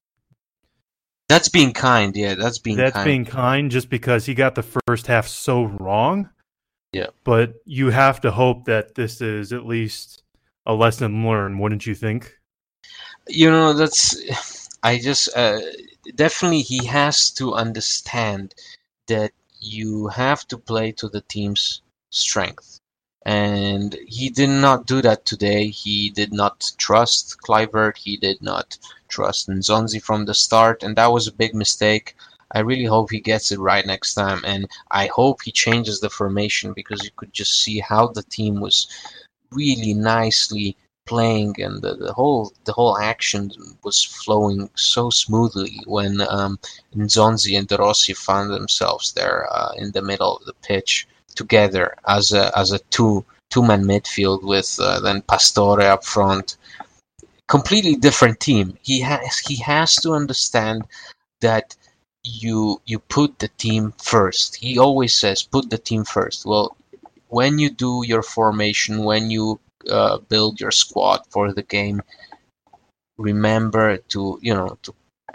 That's 1.30 1.50
being 1.50 1.74
kind. 1.74 2.16
Yeah, 2.16 2.36
that's 2.36 2.60
being 2.60 2.78
that's 2.78 2.94
kind. 2.94 3.06
being 3.06 3.26
kind, 3.26 3.72
just 3.72 3.90
because 3.90 4.26
he 4.26 4.34
got 4.34 4.56
the 4.56 4.66
first 4.88 5.08
half 5.08 5.28
so 5.28 5.66
wrong. 5.66 6.30
Yeah. 6.94 7.08
But 7.24 7.56
you 7.66 7.90
have 7.90 8.22
to 8.22 8.32
hope 8.32 8.66
that 8.66 8.96
this 8.96 9.22
is 9.22 9.54
at 9.54 9.66
least 9.66 10.24
a 10.66 10.74
lesson 10.74 11.26
learned, 11.26 11.60
wouldn't 11.60 11.86
you 11.86 11.96
think? 11.96 12.38
you 13.28 13.50
know 13.50 13.74
that's 13.74 14.16
I 14.84 14.98
just 14.98 15.30
uh, 15.38 15.60
definitely 16.16 16.62
he 16.62 16.86
has 16.88 17.30
to 17.32 17.54
understand 17.54 18.56
that 19.08 19.32
you 19.62 20.08
have 20.08 20.48
to 20.48 20.58
play 20.58 20.92
to 20.94 21.08
the 21.08 21.22
team's 21.22 21.82
strength. 22.10 22.80
And 23.24 23.96
he 24.08 24.30
did 24.30 24.50
not 24.50 24.88
do 24.88 25.02
that 25.04 25.26
today. 25.26 25.68
He 25.68 26.10
did 26.10 26.34
not 26.34 26.72
trust 26.78 27.38
Kluivert. 27.42 27.98
He 27.98 28.18
did 28.18 28.42
not 28.42 28.78
trust 29.08 29.48
Nzonzi 29.48 30.02
from 30.02 30.26
the 30.26 30.34
start, 30.34 30.82
and 30.82 30.96
that 30.96 31.12
was 31.12 31.28
a 31.28 31.32
big 31.34 31.54
mistake. 31.54 32.16
I 32.54 32.60
really 32.60 32.86
hope 32.86 33.12
he 33.12 33.20
gets 33.20 33.52
it 33.52 33.60
right 33.60 33.86
next 33.86 34.16
time, 34.16 34.42
and 34.44 34.68
I 34.90 35.06
hope 35.08 35.44
he 35.44 35.52
changes 35.52 36.00
the 36.00 36.10
formation 36.10 36.74
because 36.74 37.04
you 37.04 37.12
could 37.16 37.32
just 37.32 37.62
see 37.62 37.80
how 37.80 38.08
the 38.08 38.24
team 38.24 38.60
was 38.60 38.88
really 39.52 39.94
nicely 39.94 40.76
playing 41.06 41.56
and 41.60 41.82
the, 41.82 41.96
the 41.96 42.14
whole 42.14 42.54
the 42.66 42.74
whole 42.74 42.98
action 42.98 43.52
was 43.84 44.04
flowing 44.04 44.70
so 44.76 45.10
smoothly 45.10 45.80
when 45.86 46.22
um, 46.22 46.60
Nzonzi 46.96 47.58
and 47.58 47.68
De 47.68 47.78
Rossi 47.78 48.14
found 48.14 48.52
themselves 48.52 49.14
there 49.14 49.48
uh, 49.52 49.72
in 49.78 49.92
the 49.92 50.02
middle 50.02 50.38
of 50.38 50.46
the 50.46 50.54
pitch 50.62 51.08
together 51.36 51.96
as 52.08 52.32
a 52.32 52.58
as 52.58 52.72
a 52.72 52.80
two 52.96 53.26
two 53.50 53.64
man 53.64 53.84
midfield 53.84 54.44
with 54.44 54.78
uh, 54.80 55.00
then 55.00 55.22
Pastore 55.24 55.82
up 55.82 56.04
front. 56.06 56.58
Completely 57.48 57.96
different 57.96 58.40
team. 58.40 58.78
He 58.82 59.02
has 59.02 59.40
he 59.40 59.58
has 59.58 59.96
to 59.96 60.14
understand 60.14 60.84
that 61.42 61.76
you 62.24 62.82
you 62.86 63.00
put 63.00 63.40
the 63.40 63.50
team 63.58 63.94
first. 63.98 64.56
He 64.56 64.78
always 64.78 65.14
says 65.14 65.44
put 65.44 65.70
the 65.70 65.78
team 65.78 66.06
first. 66.06 66.46
Well, 66.46 66.78
when 67.28 67.60
you 67.60 67.70
do 67.70 68.04
your 68.06 68.24
formation, 68.24 69.04
when 69.04 69.32
you 69.32 69.60
uh, 69.90 70.18
build 70.30 70.60
your 70.60 70.72
squad 70.72 71.22
for 71.30 71.54
the 71.54 71.64
game, 71.64 72.02
remember 73.18 73.98
to 73.98 74.40
you 74.42 74.54
know 74.54 74.78
to 74.84 74.94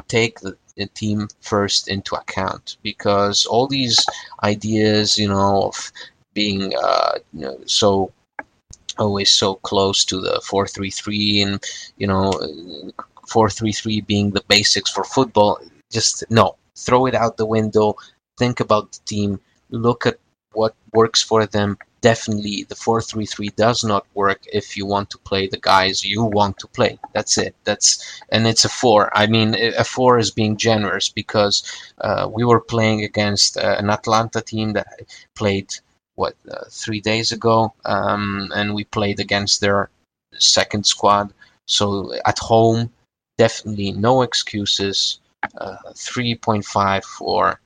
take 0.08 0.40
the, 0.40 0.56
the, 0.76 0.86
team 0.86 1.28
first 1.40 1.88
into 1.88 2.14
account 2.14 2.76
because 2.82 3.46
all 3.46 3.66
these 3.66 4.04
ideas, 4.42 5.16
you 5.18 5.28
know, 5.28 5.64
of 5.64 5.92
being 6.34 6.72
uh, 6.82 7.12
you 7.32 7.40
know, 7.42 7.58
so 7.66 8.12
always 8.98 9.30
so 9.30 9.56
close 9.56 10.04
to 10.04 10.20
the 10.20 10.40
433 10.44 11.42
and 11.42 11.64
you 11.98 12.06
know 12.06 12.32
433 13.28 14.00
being 14.02 14.30
the 14.30 14.44
basics 14.48 14.90
for 14.90 15.04
football 15.04 15.60
just 15.90 16.24
no. 16.30 16.56
Throw 16.76 17.06
it 17.06 17.14
out 17.14 17.36
the 17.36 17.46
window. 17.46 17.96
Think 18.38 18.60
about 18.60 18.92
the 18.92 18.98
team. 19.06 19.40
Look 19.70 20.06
at 20.06 20.18
what 20.52 20.74
works 20.92 21.22
for 21.22 21.46
them 21.46 21.78
definitely 22.12 22.62
the 22.68 22.76
433 22.76 23.48
does 23.56 23.82
not 23.82 24.06
work 24.14 24.40
if 24.52 24.76
you 24.76 24.86
want 24.86 25.10
to 25.10 25.18
play 25.28 25.48
the 25.48 25.62
guys 25.72 26.04
you 26.04 26.22
want 26.22 26.56
to 26.58 26.68
play. 26.68 27.00
That's 27.14 27.36
it. 27.36 27.56
That's 27.64 27.88
and 28.30 28.46
it's 28.46 28.64
a 28.64 28.68
4 28.68 29.10
i 29.22 29.26
mean 29.34 29.50
a 29.84 29.84
4 29.84 30.18
is 30.24 30.30
being 30.40 30.56
generous 30.68 31.08
because 31.20 31.56
uh, 32.06 32.24
we 32.36 32.42
were 32.44 32.72
playing 32.74 33.00
against 33.02 33.50
uh, 33.58 33.74
an 33.80 33.90
Atalanta 33.90 34.40
team 34.40 34.68
that 34.74 34.88
played 35.34 35.68
what 36.14 36.34
uh, 36.48 36.64
3 36.70 37.00
days 37.00 37.32
ago 37.32 37.56
um, 37.84 38.52
and 38.58 38.68
we 38.76 38.84
played 38.98 39.18
against 39.18 39.60
their 39.60 39.90
second 40.58 40.84
squad. 40.86 41.26
So 41.66 41.86
at 42.32 42.38
home 42.38 42.80
definitely 43.36 43.90
no 44.08 44.22
excuses 44.22 45.18
uh, 45.58 45.90
3.5 45.92 47.04
for 47.16 47.60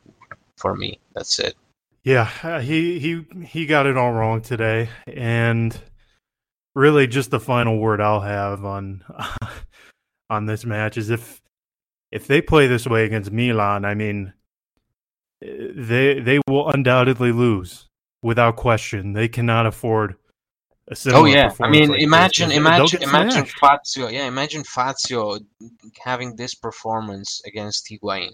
for 0.57 0.73
me. 0.83 0.91
That's 1.15 1.39
it 1.49 1.60
yeah, 2.03 2.31
uh, 2.43 2.61
he 2.61 2.99
he 2.99 3.45
he 3.45 3.67
got 3.67 3.87
it 3.87 3.97
all 3.97 4.13
wrong 4.13 4.41
today, 4.41 4.89
and 5.07 5.79
really, 6.75 7.07
just 7.07 7.31
the 7.31 7.41
final 7.41 7.79
word 7.79 8.01
I'll 8.01 8.21
have 8.21 8.65
on 8.65 9.05
on 10.31 10.47
this 10.47 10.65
match 10.65 10.97
is 10.97 11.11
if 11.11 11.43
if 12.11 12.27
they 12.27 12.41
play 12.41 12.67
this 12.67 12.87
way 12.87 13.05
against 13.05 13.31
Milan, 13.31 13.85
I 13.85 13.95
mean, 13.95 14.33
they 15.41 16.21
they 16.21 16.41
will 16.49 16.71
undoubtedly 16.71 17.33
lose 17.33 17.89
without 18.23 18.57
question. 18.57 19.13
They 19.13 19.29
cannot 19.29 19.67
afford. 19.67 20.17
A 20.89 20.97
oh 21.13 21.25
yeah, 21.25 21.53
I 21.61 21.71
mean, 21.71 21.91
like 21.91 22.01
imagine, 22.01 22.49
this. 22.49 22.59
imagine, 22.59 23.03
imagine 23.03 23.45
Fazio. 23.45 24.09
Yeah, 24.09 24.27
imagine 24.27 24.65
Fazio 24.65 25.39
having 26.03 26.35
this 26.35 26.55
performance 26.55 27.41
against 27.47 27.89
Higuain. 27.89 28.31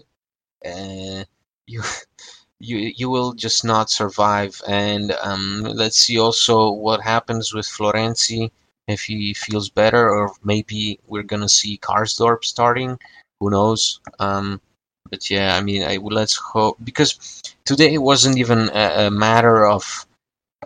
Uh, 0.65 1.23
you 1.67 1.83
you 2.59 2.77
you 2.95 3.09
will 3.09 3.33
just 3.33 3.63
not 3.63 3.89
survive. 3.89 4.61
And 4.67 5.11
um, 5.23 5.63
let's 5.63 5.97
see 5.97 6.19
also 6.19 6.71
what 6.71 7.01
happens 7.01 7.53
with 7.53 7.65
Florenzi 7.65 8.51
if 8.87 9.01
he 9.01 9.33
feels 9.33 9.69
better, 9.69 10.09
or 10.09 10.31
maybe 10.43 10.99
we're 11.07 11.23
gonna 11.23 11.49
see 11.49 11.77
Karsdorp 11.77 12.43
starting. 12.43 12.97
Who 13.39 13.49
knows? 13.51 13.99
Um, 14.19 14.61
but 15.09 15.29
yeah, 15.29 15.55
I 15.55 15.61
mean, 15.61 15.83
I 15.83 15.97
let's 15.97 16.35
hope 16.35 16.77
because 16.83 17.41
today 17.65 17.93
it 17.93 18.01
wasn't 18.01 18.37
even 18.37 18.69
a, 18.69 19.07
a 19.07 19.11
matter 19.11 19.65
of 19.65 20.05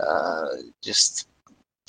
uh, 0.01 0.47
just 0.81 1.27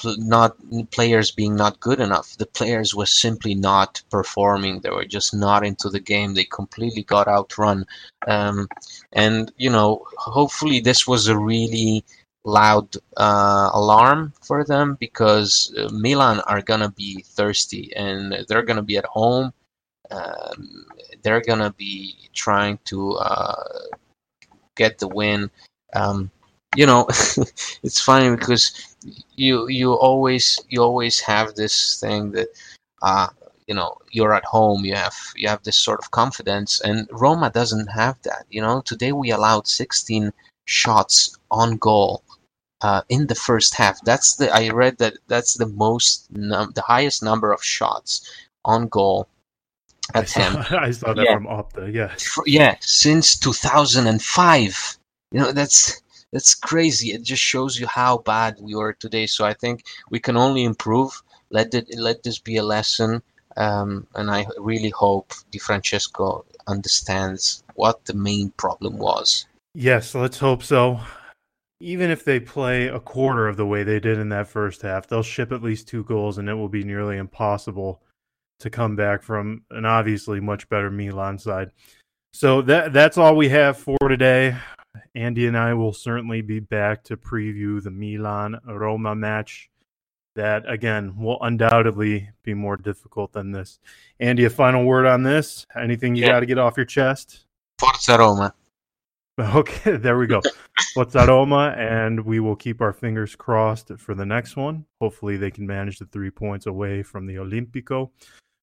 not 0.05 0.57
players 0.91 1.31
being 1.31 1.57
not 1.57 1.81
good 1.81 2.01
enough. 2.01 2.37
The 2.37 2.47
players 2.47 2.95
were 2.95 3.07
simply 3.07 3.55
not 3.55 4.03
performing. 4.11 4.81
They 4.81 4.91
were 4.91 5.05
just 5.05 5.35
not 5.35 5.65
into 5.65 5.89
the 5.89 6.01
game. 6.01 6.35
They 6.35 6.45
completely 6.45 7.03
got 7.03 7.29
outrun. 7.29 7.87
Um, 8.27 8.69
and 9.13 9.53
you 9.57 9.71
know, 9.71 10.05
hopefully 10.17 10.81
this 10.81 11.07
was 11.07 11.29
a 11.29 11.39
really 11.39 12.05
loud 12.45 12.97
uh, 13.17 13.71
alarm 13.73 14.33
for 14.43 14.65
them 14.65 14.97
because 14.99 15.73
uh, 15.79 15.89
Milan 15.93 16.41
are 16.41 16.63
gonna 16.63 16.91
be 16.91 17.23
thirsty 17.23 17.93
and 17.95 18.45
they're 18.49 18.63
gonna 18.63 18.83
be 18.83 18.97
at 18.97 19.05
home. 19.05 19.53
Um, 20.11 20.87
they're 21.23 21.41
gonna 21.41 21.73
be 21.73 22.17
trying 22.35 22.79
to 22.87 23.13
uh, 23.13 23.65
get 24.77 24.99
the 24.99 25.09
win. 25.09 25.51
Um, 25.95 26.31
you 26.77 26.87
know, 26.87 27.07
it's 27.83 28.01
funny 28.01 28.35
because 28.35 28.73
you 29.37 29.69
you 29.69 29.93
always 29.93 30.61
you 30.69 30.83
always 30.83 31.21
have 31.21 31.55
this 31.55 31.99
thing 32.01 32.33
that 32.33 32.49
uh 33.03 33.29
you 33.67 33.75
know 33.75 33.97
you're 34.11 34.35
at 34.35 34.45
home 34.45 34.85
you 34.85 34.95
have 34.95 35.17
you 35.37 35.49
have 35.49 35.63
this 35.63 35.79
sort 35.79 35.99
of 36.01 36.11
confidence 36.11 36.81
and 36.81 37.09
Roma 37.11 37.51
doesn't 37.51 37.89
have 37.89 38.21
that 38.23 38.45
you 38.51 38.61
know? 38.61 38.81
Today 38.83 39.13
we 39.13 39.31
allowed 39.31 39.67
16 39.67 40.33
shots 40.67 41.37
on 41.51 41.77
goal 41.77 42.23
uh, 42.83 43.03
in 43.09 43.29
the 43.29 43.35
first 43.35 43.75
half. 43.77 44.01
That's 44.03 44.37
the 44.37 44.53
I 44.53 44.71
read 44.71 44.99
that 44.99 45.15
that's 45.29 45.55
the 45.55 45.67
most 45.67 46.29
num- 46.33 46.73
the 46.75 46.83
highest 46.83 47.23
number 47.23 47.53
of 47.53 47.63
shots 47.63 48.29
on 48.65 48.89
goal 48.89 49.29
attempt 50.15 50.59
I 50.59 50.65
saw, 50.65 50.77
I 50.89 50.91
saw 50.91 51.15
that 51.15 51.25
yeah. 51.25 51.35
from 51.35 51.47
Opta 51.47 51.93
yeah. 51.93 52.15
Yeah 52.47 52.77
since 52.81 53.39
2005 53.39 54.99
you 55.31 55.41
know 55.41 55.53
that's 55.53 56.03
that's 56.33 56.55
crazy. 56.55 57.13
It 57.13 57.23
just 57.23 57.43
shows 57.43 57.79
you 57.79 57.87
how 57.87 58.19
bad 58.19 58.57
we 58.61 58.75
were 58.75 58.95
today. 58.95 59.27
So 59.27 59.45
I 59.45 59.55
think 59.55 59.85
we 60.11 60.19
can 60.19 60.37
only 60.37 60.65
improve. 60.65 61.23
Let 61.51 61.75
it 61.75 61.87
let 61.97 62.23
this 62.23 62.39
be 62.39 62.57
a 62.57 62.63
lesson. 62.63 63.23
Um, 63.57 64.07
and 64.15 64.31
I 64.31 64.47
really 64.59 64.89
hope 64.89 65.33
Di 65.51 65.59
Francesco 65.59 66.45
understands 66.67 67.63
what 67.75 68.05
the 68.07 68.15
main 68.15 68.51
problem 68.53 68.97
was. 68.97 69.47
Yes, 69.75 70.15
let's 70.15 70.39
hope 70.39 70.63
so. 70.63 71.01
Even 71.81 72.11
if 72.11 72.25
they 72.25 72.41
play 72.41 72.87
a 72.87 73.01
quarter 73.01 73.49
of 73.49 73.57
the 73.57 73.67
way 73.67 73.83
they 73.83 74.01
did 74.01 74.19
in 74.19 74.29
that 74.31 74.49
first 74.49 74.83
half, 74.83 75.07
they'll 75.07 75.23
ship 75.23 75.53
at 75.53 75.63
least 75.63 75.89
two 75.89 76.05
goals, 76.05 76.39
and 76.39 76.49
it 76.49 76.55
will 76.55 76.69
be 76.69 76.85
nearly 76.85 77.19
impossible 77.19 78.01
to 78.61 78.71
come 78.71 78.95
back 78.97 79.23
from 79.23 79.65
an 79.71 79.85
obviously 79.85 80.41
much 80.41 80.69
better 80.69 80.91
Milan 80.91 81.39
side. 81.39 81.73
So 82.33 82.63
that 82.63 82.93
that's 82.93 83.19
all 83.19 83.37
we 83.37 83.49
have 83.51 83.77
for 83.77 83.99
today. 84.09 84.57
Andy 85.15 85.47
and 85.47 85.57
I 85.57 85.75
will 85.75 85.93
certainly 85.93 86.43
be 86.43 86.61
back 86.61 87.05
to 87.05 87.17
preview 87.17 87.83
the 87.83 87.91
Milan 87.91 88.59
Roma 88.67 89.15
match. 89.15 89.69
That 90.35 90.69
again 90.71 91.19
will 91.19 91.39
undoubtedly 91.43 92.31
be 92.43 92.55
more 92.55 92.79
difficult 92.79 93.33
than 93.33 93.53
this. 93.53 93.79
Andy, 94.19 94.47
a 94.47 94.51
final 94.51 94.85
word 94.85 95.05
on 95.05 95.23
this? 95.23 95.67
Anything 95.77 96.17
you 96.17 96.23
yeah. 96.23 96.29
got 96.31 96.41
to 96.41 96.47
get 96.47 96.59
off 96.59 96.79
your 96.79 96.87
chest? 96.87 97.45
Forza 97.79 98.19
Roma. 98.19 98.55
Okay, 99.41 99.97
there 99.97 100.19
we 100.19 100.27
go. 100.27 100.43
Forza 100.95 101.25
Roma, 101.27 101.75
and 101.77 102.21
we 102.21 102.39
will 102.39 102.55
keep 102.55 102.83
our 102.83 102.93
fingers 102.93 103.35
crossed 103.35 103.91
for 103.97 104.15
the 104.15 104.27
next 104.27 104.57
one. 104.57 104.85
Hopefully, 105.01 105.39
they 105.39 105.51
can 105.51 105.67
manage 105.67 105.99
the 105.99 106.05
three 106.05 106.31
points 106.31 106.67
away 106.67 107.03
from 107.03 107.27
the 107.27 107.37
Olimpico. 107.37 108.11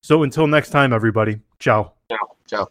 So 0.04 0.22
until 0.24 0.46
next 0.46 0.70
time, 0.70 0.94
everybody. 0.94 1.40
Ciao. 1.58 1.94
Ciao. 2.12 2.36
Ciao. 2.48 2.70